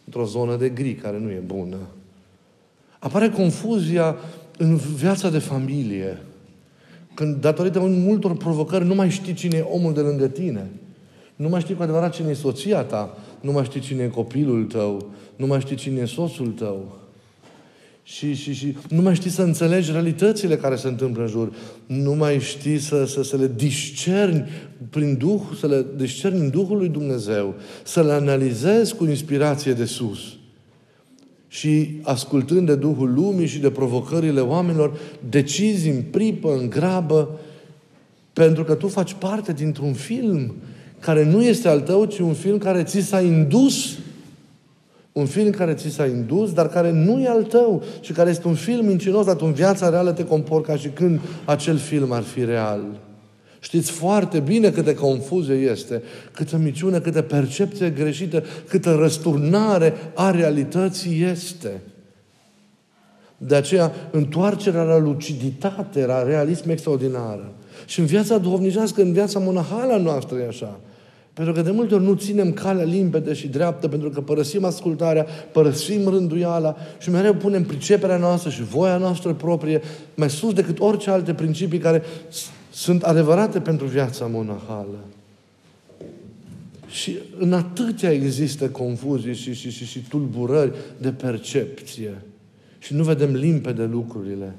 Într-o 0.05 0.25
zonă 0.25 0.55
de 0.55 0.69
gri 0.69 0.93
care 0.93 1.19
nu 1.19 1.29
e 1.29 1.41
bună. 1.45 1.77
Apare 2.99 3.29
confuzia 3.29 4.15
în 4.57 4.75
viața 4.75 5.29
de 5.29 5.39
familie. 5.39 6.21
Când, 7.13 7.35
datorită 7.35 7.79
multor 7.79 8.37
provocări, 8.37 8.85
nu 8.85 8.95
mai 8.95 9.09
știi 9.09 9.33
cine 9.33 9.57
e 9.57 9.65
omul 9.71 9.93
de 9.93 10.01
lângă 10.01 10.27
tine. 10.27 10.69
Nu 11.35 11.49
mai 11.49 11.61
știi 11.61 11.75
cu 11.75 11.81
adevărat 11.81 12.13
cine 12.13 12.29
e 12.29 12.33
soția 12.33 12.83
ta. 12.83 13.17
Nu 13.41 13.51
mai 13.51 13.63
știi 13.63 13.79
cine 13.79 14.03
e 14.03 14.07
copilul 14.07 14.63
tău. 14.63 15.05
Nu 15.35 15.47
mai 15.47 15.59
știi 15.59 15.75
cine 15.75 16.01
e 16.01 16.05
soțul 16.05 16.47
tău 16.47 16.99
și, 18.12 18.34
și, 18.34 18.54
și 18.54 18.76
nu 18.89 19.02
mai 19.02 19.15
știi 19.15 19.30
să 19.30 19.41
înțelegi 19.41 19.91
realitățile 19.91 20.56
care 20.56 20.76
se 20.76 20.88
întâmplă 20.88 21.21
în 21.21 21.30
jur. 21.30 21.54
Nu 21.86 22.13
mai 22.13 22.39
știi 22.39 22.80
să, 22.80 23.06
să, 23.06 23.24
să 23.24 23.36
le 23.36 23.52
discerni 23.56 24.45
prin 24.89 25.17
Duh, 25.17 25.41
să 25.60 25.67
le 25.67 25.86
discerni 25.95 26.39
în 26.39 26.50
Duhul 26.50 26.78
lui 26.78 26.89
Dumnezeu, 26.89 27.56
să 27.84 28.04
le 28.04 28.12
analizezi 28.12 28.95
cu 28.95 29.06
inspirație 29.06 29.74
de 29.74 29.86
sus. 29.86 30.19
Și 31.47 32.00
ascultând 32.02 32.65
de 32.67 32.76
Duhul 32.76 33.13
lumii 33.13 33.47
și 33.47 33.60
de 33.60 33.69
provocările 33.69 34.39
oamenilor, 34.39 35.00
decizi 35.30 35.89
în 35.89 36.02
pripă, 36.02 36.54
în 36.60 36.69
grabă, 36.69 37.39
pentru 38.34 38.63
că 38.63 38.74
tu 38.74 38.88
faci 38.88 39.13
parte 39.13 39.54
dintr-un 39.54 39.93
film 39.93 40.56
care 41.00 41.26
nu 41.26 41.43
este 41.43 41.67
al 41.67 41.82
tău, 41.82 42.06
ci 42.06 42.19
un 42.19 42.34
film 42.34 42.58
care 42.58 42.84
ți 42.84 43.00
s-a 43.00 43.21
indus 43.21 43.97
un 45.12 45.26
film 45.26 45.50
care 45.50 45.74
ți 45.74 45.89
s-a 45.89 46.06
indus, 46.06 46.54
dar 46.54 46.69
care 46.69 46.91
nu 46.91 47.21
e 47.21 47.28
al 47.28 47.43
tău 47.43 47.84
și 48.02 48.12
care 48.12 48.30
este 48.30 48.47
un 48.47 48.56
film 48.56 48.86
mincinos, 48.86 49.26
dar 49.26 49.36
tu 49.36 49.45
în 49.45 49.54
viața 49.54 49.89
reală 49.89 50.12
te 50.12 50.26
compor 50.26 50.62
ca 50.62 50.76
și 50.76 50.88
când 50.88 51.19
acel 51.45 51.78
film 51.78 52.12
ar 52.12 52.21
fi 52.21 52.45
real. 52.45 52.82
Știți 53.60 53.91
foarte 53.91 54.39
bine 54.39 54.69
câtă 54.69 54.93
confuzie 54.93 55.56
este, 55.56 56.04
câtă 56.32 56.58
miciune, 56.58 57.00
câtă 57.00 57.21
percepție 57.21 57.89
greșită, 57.89 58.43
câtă 58.67 58.95
răsturnare 58.95 59.93
a 60.15 60.32
realității 60.32 61.24
este. 61.24 61.82
De 63.38 63.56
aceea, 63.56 63.91
întoarcerea 64.12 64.84
la 64.84 64.97
luciditate, 64.97 66.06
la 66.06 66.24
realism 66.24 66.69
extraordinară. 66.69 67.54
Și 67.86 68.00
în 68.00 68.06
viața 68.06 68.38
duhovnicească, 68.38 69.02
în 69.02 69.13
viața 69.13 69.39
monahală 69.39 69.95
noastră 69.95 70.38
e 70.38 70.47
așa. 70.47 70.80
Pentru 71.34 71.54
că 71.54 71.62
de 71.62 71.72
multe 71.72 71.94
ori 71.94 72.04
nu 72.04 72.13
ținem 72.13 72.54
calea 72.54 72.84
limpede 72.84 73.34
și 73.34 73.48
dreaptă, 73.48 73.88
pentru 73.88 74.10
că 74.10 74.22
părăsim 74.22 74.63
ascultarea, 74.63 75.26
părăsim 75.52 76.08
rânduiala 76.08 76.76
și 77.00 77.10
mereu 77.10 77.34
punem 77.34 77.63
priceperea 77.63 78.17
noastră 78.17 78.50
și 78.50 78.63
voia 78.63 78.98
noastră 78.98 79.34
proprie 79.34 79.82
mai 80.15 80.30
sus 80.30 80.54
decât 80.54 80.80
orice 80.80 81.10
alte 81.10 81.34
principii 81.34 81.80
care 81.80 82.04
sunt 82.72 83.04
adevărate 83.04 83.60
pentru 83.60 83.86
viața 83.86 84.26
monahală. 84.26 85.00
Și 86.88 87.17
în 87.39 87.54
atâtea 87.54 88.12
există 88.12 88.70
confuzii 88.70 89.34
și, 89.34 89.54
și, 89.54 89.72
și, 89.72 89.86
și 89.86 90.00
tulburări 90.10 90.72
de 90.98 91.12
percepție. 91.12 92.22
Și 92.80 92.94
nu 92.94 93.04
vedem 93.04 93.34
limpede 93.34 93.84
lucrurile. 93.84 94.56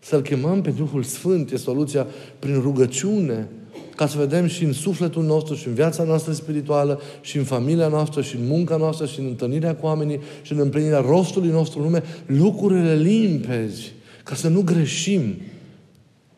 Să-L 0.00 0.22
chemăm 0.22 0.62
pe 0.62 0.70
Duhul 0.70 1.02
Sfânt 1.02 1.50
e 1.50 1.56
soluția 1.56 2.06
prin 2.38 2.60
rugăciune, 2.60 3.48
ca 3.96 4.06
să 4.06 4.18
vedem 4.18 4.46
și 4.46 4.64
în 4.64 4.72
sufletul 4.72 5.24
nostru, 5.24 5.54
și 5.54 5.68
în 5.68 5.74
viața 5.74 6.02
noastră 6.02 6.32
spirituală, 6.32 7.00
și 7.20 7.36
în 7.36 7.44
familia 7.44 7.88
noastră, 7.88 8.22
și 8.22 8.36
în 8.36 8.46
munca 8.46 8.76
noastră, 8.76 9.06
și 9.06 9.20
în 9.20 9.26
întâlnirea 9.26 9.74
cu 9.74 9.86
oamenii, 9.86 10.20
și 10.42 10.52
în 10.52 10.58
împlinirea 10.58 11.00
rostului 11.00 11.50
nostru 11.50 11.78
în 11.78 11.84
lume, 11.84 12.02
lucrurile 12.26 12.94
limpezi, 12.94 13.92
ca 14.24 14.34
să 14.34 14.48
nu 14.48 14.62
greșim, 14.62 15.34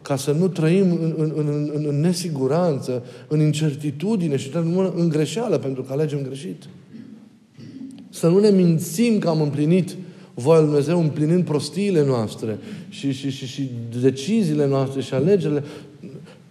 ca 0.02 0.16
să 0.16 0.32
nu 0.32 0.48
trăim 0.48 0.90
în, 0.90 1.14
în, 1.16 1.32
în, 1.36 1.70
în, 1.74 1.84
în 1.88 2.00
nesiguranță, 2.00 3.04
în 3.28 3.40
incertitudine 3.40 4.36
și 4.36 4.50
în 4.94 5.08
greșeală, 5.08 5.58
pentru 5.58 5.82
că 5.82 5.92
alegem 5.92 6.22
greșit. 6.22 6.62
Să 8.10 8.28
nu 8.28 8.38
ne 8.38 8.50
mințim 8.50 9.18
că 9.18 9.28
am 9.28 9.40
împlinit 9.40 9.96
voia 10.34 10.58
lui 10.58 10.68
Dumnezeu 10.68 11.00
împlinind 11.00 11.44
prostiile 11.44 12.04
noastre 12.04 12.58
și, 12.88 13.12
și, 13.12 13.30
și, 13.30 13.46
și 13.46 13.70
deciziile 14.00 14.66
noastre 14.66 15.00
și 15.00 15.14
alegerile. 15.14 15.62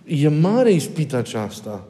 E 0.06 0.28
mare 0.28 0.72
ispita 0.72 1.18
aceasta. 1.18 1.88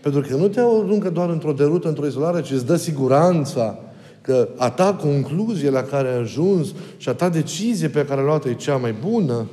Pentru 0.00 0.20
că 0.20 0.36
nu 0.36 0.48
te 0.48 0.60
aruncă 0.60 1.10
doar 1.10 1.30
într-o 1.30 1.52
derută, 1.52 1.88
într-o 1.88 2.06
izolare, 2.06 2.42
ci 2.42 2.50
îți 2.50 2.66
dă 2.66 2.76
siguranța 2.76 3.78
că 4.20 4.48
a 4.56 4.70
ta 4.70 4.94
concluzie 4.94 5.70
la 5.70 5.82
care 5.82 6.08
ai 6.08 6.18
ajuns 6.18 6.74
și 6.96 7.08
a 7.08 7.12
ta 7.12 7.28
decizie 7.28 7.88
pe 7.88 8.04
care 8.04 8.20
a 8.20 8.24
luat-o 8.24 8.48
e 8.48 8.54
cea 8.54 8.76
mai 8.76 8.92
bună 8.92 9.46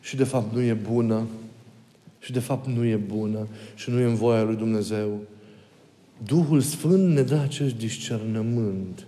și 0.00 0.16
de 0.16 0.24
fapt 0.24 0.54
nu 0.54 0.62
e 0.62 0.78
bună. 0.90 1.22
Și 2.18 2.32
de 2.32 2.38
fapt 2.38 2.66
nu 2.66 2.84
e 2.84 2.96
bună 2.96 3.46
și 3.74 3.90
nu 3.90 4.00
e 4.00 4.04
în 4.04 4.14
voia 4.14 4.42
lui 4.42 4.56
Dumnezeu. 4.56 5.18
Duhul 6.26 6.60
Sfânt 6.60 7.14
ne 7.14 7.22
dă 7.22 7.40
acest 7.42 7.76
discernământ 7.76 9.06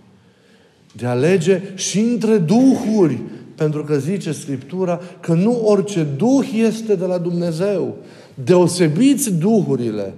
de 0.91 1.05
a 1.05 1.09
alege 1.09 1.61
și 1.75 1.99
între 1.99 2.37
duhuri 2.37 3.19
pentru 3.57 3.83
că 3.83 3.97
zice 3.97 4.31
Scriptura 4.31 5.01
că 5.19 5.33
nu 5.33 5.61
orice 5.65 6.07
duh 6.17 6.49
este 6.53 6.95
de 6.95 7.05
la 7.05 7.17
Dumnezeu. 7.17 7.95
Deosebiți 8.43 9.33
duhurile. 9.33 10.13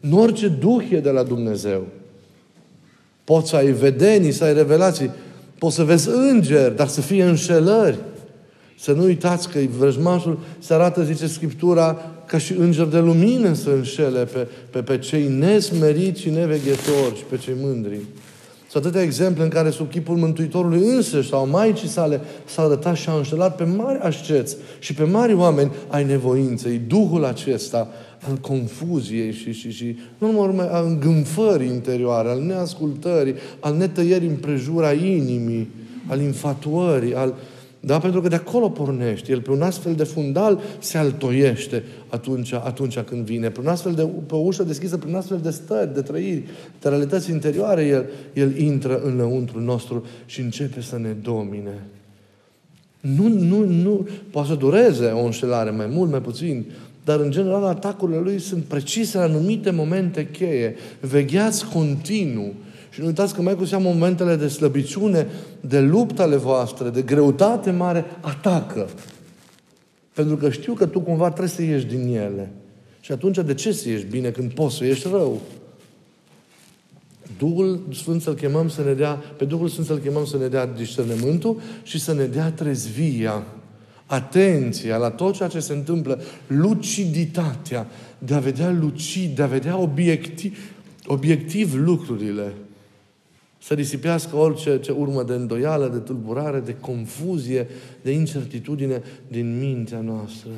Nu 0.00 0.20
orice 0.20 0.48
duh 0.48 0.90
e 0.90 1.00
de 1.00 1.10
la 1.10 1.22
Dumnezeu. 1.22 1.86
Poți 3.24 3.48
să 3.48 3.56
ai 3.56 3.70
vedenii, 3.70 4.32
să 4.32 4.44
ai 4.44 4.54
revelații. 4.54 5.10
Poți 5.58 5.74
să 5.74 5.84
vezi 5.84 6.08
îngeri, 6.08 6.76
dar 6.76 6.88
să 6.88 7.00
fie 7.00 7.24
înșelări. 7.24 7.98
Să 8.78 8.92
nu 8.92 9.02
uitați 9.02 9.48
că 9.48 9.58
vrăjmașul 9.78 10.38
se 10.58 10.74
arată, 10.74 11.02
zice 11.02 11.26
Scriptura, 11.26 12.12
ca 12.26 12.38
și 12.38 12.52
înger 12.52 12.86
de 12.86 12.98
lumină 12.98 13.52
să 13.52 13.70
înșele 13.70 14.24
pe, 14.24 14.46
pe, 14.70 14.82
pe 14.82 14.98
cei 14.98 15.28
nesmeriți 15.28 16.20
și 16.20 16.30
neveghetori 16.30 17.16
și 17.16 17.24
pe 17.28 17.36
cei 17.36 17.54
mândri. 17.60 18.00
Sunt 18.72 18.84
atâtea 18.84 19.02
exemple 19.02 19.42
în 19.42 19.48
care 19.48 19.70
sub 19.70 19.90
chipul 19.90 20.16
Mântuitorului 20.16 20.86
însăși 20.86 21.28
sau 21.28 21.48
Maicii 21.48 21.88
sale 21.88 22.20
s-a 22.44 22.62
arătat 22.62 22.96
și 22.96 23.08
a 23.08 23.12
înșelat 23.12 23.56
pe 23.56 23.64
mari 23.64 23.98
asceți 23.98 24.56
și 24.78 24.94
pe 24.94 25.04
mari 25.04 25.34
oameni 25.34 25.72
ai 25.88 26.04
nevoinței. 26.04 26.80
Duhul 26.86 27.24
acesta 27.24 27.88
al 28.28 28.36
confuziei 28.36 29.32
și, 29.32 29.52
și, 29.52 29.70
și 29.70 29.96
nu 30.18 30.26
numai 30.26 30.46
urmă, 30.46 30.62
al 30.70 30.84
îngânfării 30.86 31.68
interioare, 31.68 32.28
al 32.28 32.40
neascultării, 32.40 33.34
al 33.60 33.76
netăierii 33.76 34.28
împrejura 34.28 34.92
inimii, 34.92 35.70
al 36.06 36.20
infatuării, 36.20 37.14
al, 37.14 37.34
da? 37.84 37.98
Pentru 37.98 38.20
că 38.20 38.28
de 38.28 38.34
acolo 38.34 38.68
pornește. 38.68 39.32
El 39.32 39.40
pe 39.40 39.50
un 39.50 39.62
astfel 39.62 39.94
de 39.94 40.04
fundal 40.04 40.60
se 40.78 40.98
altoiește 40.98 41.84
atunci, 42.08 42.52
atunci 42.52 42.98
când 42.98 43.24
vine. 43.24 43.50
Pe, 43.50 43.60
un 43.60 43.66
astfel 43.66 43.92
de, 43.92 44.08
pe 44.26 44.34
o 44.34 44.38
ușă 44.38 44.62
deschisă, 44.62 44.96
prin 44.96 45.14
astfel 45.14 45.38
de 45.42 45.50
stări, 45.50 45.94
de 45.94 46.00
trăiri, 46.00 46.44
de 46.80 46.88
realități 46.88 47.30
interioare, 47.30 47.84
el, 47.84 48.06
el 48.32 48.58
intră 48.58 49.00
în 49.00 49.16
lăuntru 49.16 49.60
nostru 49.60 50.06
și 50.26 50.40
începe 50.40 50.80
să 50.80 50.98
ne 50.98 51.10
domine. 51.22 51.86
Nu, 53.00 53.28
nu, 53.28 53.64
nu. 53.64 54.08
Poate 54.30 54.48
să 54.48 54.54
dureze 54.54 55.06
o 55.06 55.24
înșelare 55.24 55.70
mai 55.70 55.86
mult, 55.86 56.10
mai 56.10 56.20
puțin, 56.20 56.64
Dar, 57.04 57.20
în 57.20 57.30
general, 57.30 57.64
atacurile 57.64 58.18
lui 58.18 58.38
sunt 58.38 58.64
precise 58.64 59.16
la 59.16 59.22
anumite 59.22 59.70
momente 59.70 60.28
cheie. 60.28 60.74
Vegheați 61.00 61.66
continuu. 61.66 62.52
Și 62.92 63.00
nu 63.00 63.06
uitați 63.06 63.34
că 63.34 63.42
mai 63.42 63.56
cu 63.56 63.64
seamă 63.64 63.88
momentele 63.88 64.36
de 64.36 64.48
slăbiciune, 64.48 65.26
de 65.60 65.80
luptă 65.80 66.22
ale 66.22 66.36
voastre, 66.36 66.88
de 66.88 67.02
greutate 67.02 67.70
mare, 67.70 68.04
atacă. 68.20 68.88
Pentru 70.12 70.36
că 70.36 70.50
știu 70.50 70.72
că 70.72 70.86
tu 70.86 71.00
cumva 71.00 71.26
trebuie 71.26 71.48
să 71.48 71.62
ieși 71.62 71.86
din 71.86 72.16
ele. 72.16 72.52
Și 73.00 73.12
atunci 73.12 73.38
de 73.38 73.54
ce 73.54 73.72
să 73.72 73.88
ieși 73.88 74.04
bine 74.04 74.30
când 74.30 74.52
poți 74.52 74.76
să 74.76 74.84
ieși 74.84 75.08
rău? 75.10 75.40
Duhul 77.38 77.80
Sfânt 77.94 78.22
să-L 78.22 78.34
chemăm 78.34 78.68
să 78.68 78.82
ne 78.82 78.92
dea, 78.92 79.22
pe 79.36 79.44
Duhul 79.44 79.68
Sfânt 79.68 79.86
să-L 79.86 79.98
chemăm 79.98 80.24
să 80.24 80.36
ne 80.36 80.46
dea 80.46 80.66
discernământul 80.66 81.60
și 81.82 82.00
să 82.00 82.14
ne 82.14 82.24
dea 82.24 82.50
trezvia, 82.50 83.42
atenția 84.06 84.96
la 84.96 85.10
tot 85.10 85.34
ceea 85.34 85.48
ce 85.48 85.60
se 85.60 85.72
întâmplă, 85.72 86.20
luciditatea, 86.46 87.86
de 88.18 88.34
a 88.34 88.38
vedea 88.38 88.70
lucid, 88.70 89.36
de 89.36 89.42
a 89.42 89.46
vedea 89.46 89.76
obiectiv, 89.76 90.58
obiectiv 91.06 91.74
lucrurile. 91.74 92.52
Să 93.62 93.74
risipească 93.74 94.36
orice 94.36 94.80
ce 94.80 94.92
urmă 94.92 95.22
de 95.22 95.32
îndoială, 95.32 95.88
de 95.88 95.98
tulburare, 95.98 96.60
de 96.60 96.76
confuzie, 96.80 97.68
de 98.02 98.10
incertitudine 98.10 99.02
din 99.28 99.58
mintea 99.58 100.00
noastră. 100.00 100.50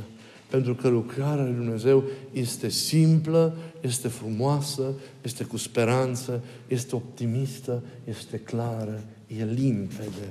Pentru 0.50 0.74
că 0.74 0.88
lucrarea 0.88 1.44
lui 1.44 1.54
Dumnezeu 1.54 2.04
este 2.32 2.68
simplă, 2.68 3.56
este 3.80 4.08
frumoasă, 4.08 4.82
este 5.22 5.44
cu 5.44 5.56
speranță, 5.56 6.42
este 6.68 6.94
optimistă, 6.94 7.82
este 8.04 8.36
clară, 8.36 9.04
e 9.26 9.44
limpede. 9.44 10.28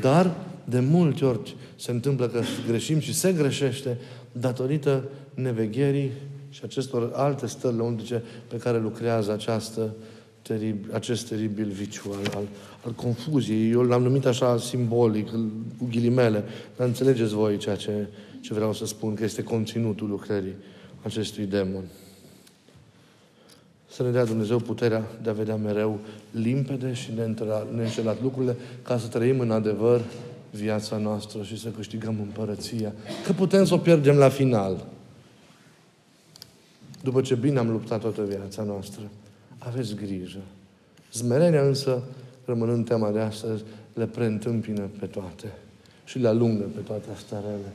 Dar, 0.00 0.36
de 0.64 0.80
multe 0.80 1.24
ori 1.24 1.56
se 1.76 1.90
întâmplă 1.90 2.28
că 2.28 2.40
greșim 2.66 2.98
și 2.98 3.14
se 3.14 3.32
greșește 3.32 3.98
datorită 4.32 5.08
nevegherii 5.34 6.10
și 6.50 6.60
acestor 6.64 7.10
alte 7.14 7.46
stări 7.46 7.76
lăuntrice 7.76 8.22
pe 8.48 8.56
care 8.56 8.78
lucrează 8.78 9.32
această 9.32 9.94
terib, 10.44 10.84
acest 10.92 11.28
teribil 11.28 11.68
viciu 11.68 12.10
al, 12.12 12.30
al, 12.34 12.44
al 12.84 12.92
confuziei. 12.92 13.70
Eu 13.70 13.82
l-am 13.82 14.02
numit 14.02 14.26
așa 14.26 14.58
simbolic, 14.58 15.30
cu 15.78 15.88
ghilimele, 15.90 16.44
dar 16.76 16.86
înțelegeți 16.86 17.34
voi 17.34 17.56
ceea 17.56 17.76
ce, 17.76 18.06
ce 18.40 18.54
vreau 18.54 18.72
să 18.72 18.86
spun, 18.86 19.14
că 19.14 19.24
este 19.24 19.42
conținutul 19.42 20.08
lucrării 20.08 20.54
acestui 21.02 21.44
demon. 21.44 21.84
Să 23.90 24.02
ne 24.02 24.10
dea 24.10 24.24
Dumnezeu 24.24 24.58
puterea 24.58 25.04
de 25.22 25.30
a 25.30 25.32
vedea 25.32 25.56
mereu 25.56 25.98
limpede 26.30 26.92
și 26.92 27.10
neîncelat 27.74 28.22
lucrurile, 28.22 28.56
ca 28.82 28.98
să 28.98 29.06
trăim 29.06 29.40
în 29.40 29.50
adevăr 29.50 30.00
viața 30.50 30.96
noastră 30.96 31.42
și 31.42 31.58
să 31.58 31.68
câștigăm 31.68 32.16
împărăția. 32.20 32.92
Că 33.24 33.32
putem 33.32 33.64
să 33.64 33.74
o 33.74 33.78
pierdem 33.78 34.16
la 34.16 34.28
final. 34.28 34.86
După 37.02 37.20
ce 37.20 37.34
bine 37.34 37.58
am 37.58 37.70
luptat 37.70 38.00
toată 38.00 38.22
viața 38.22 38.62
noastră. 38.62 39.02
Aveți 39.66 39.94
grijă. 39.94 40.40
Zmerenia 41.12 41.62
însă, 41.62 42.02
rămânând 42.44 42.86
tema 42.88 43.10
de 43.10 43.20
astăzi, 43.20 43.62
le 43.94 44.06
preîntâmpină 44.06 44.90
pe 44.98 45.06
toate 45.06 45.52
și 46.04 46.18
le 46.18 46.28
alungă 46.28 46.64
pe 46.74 46.80
toate 46.80 47.10
astea 47.14 47.40
rele. 47.40 47.72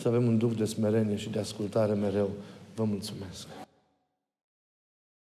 Să 0.00 0.08
avem 0.08 0.26
un 0.26 0.38
duh 0.38 0.52
de 0.56 0.64
smerenie 0.64 1.16
și 1.16 1.30
de 1.30 1.38
ascultare 1.38 1.92
mereu. 1.92 2.30
Vă 2.74 2.84
mulțumesc! 2.84 3.46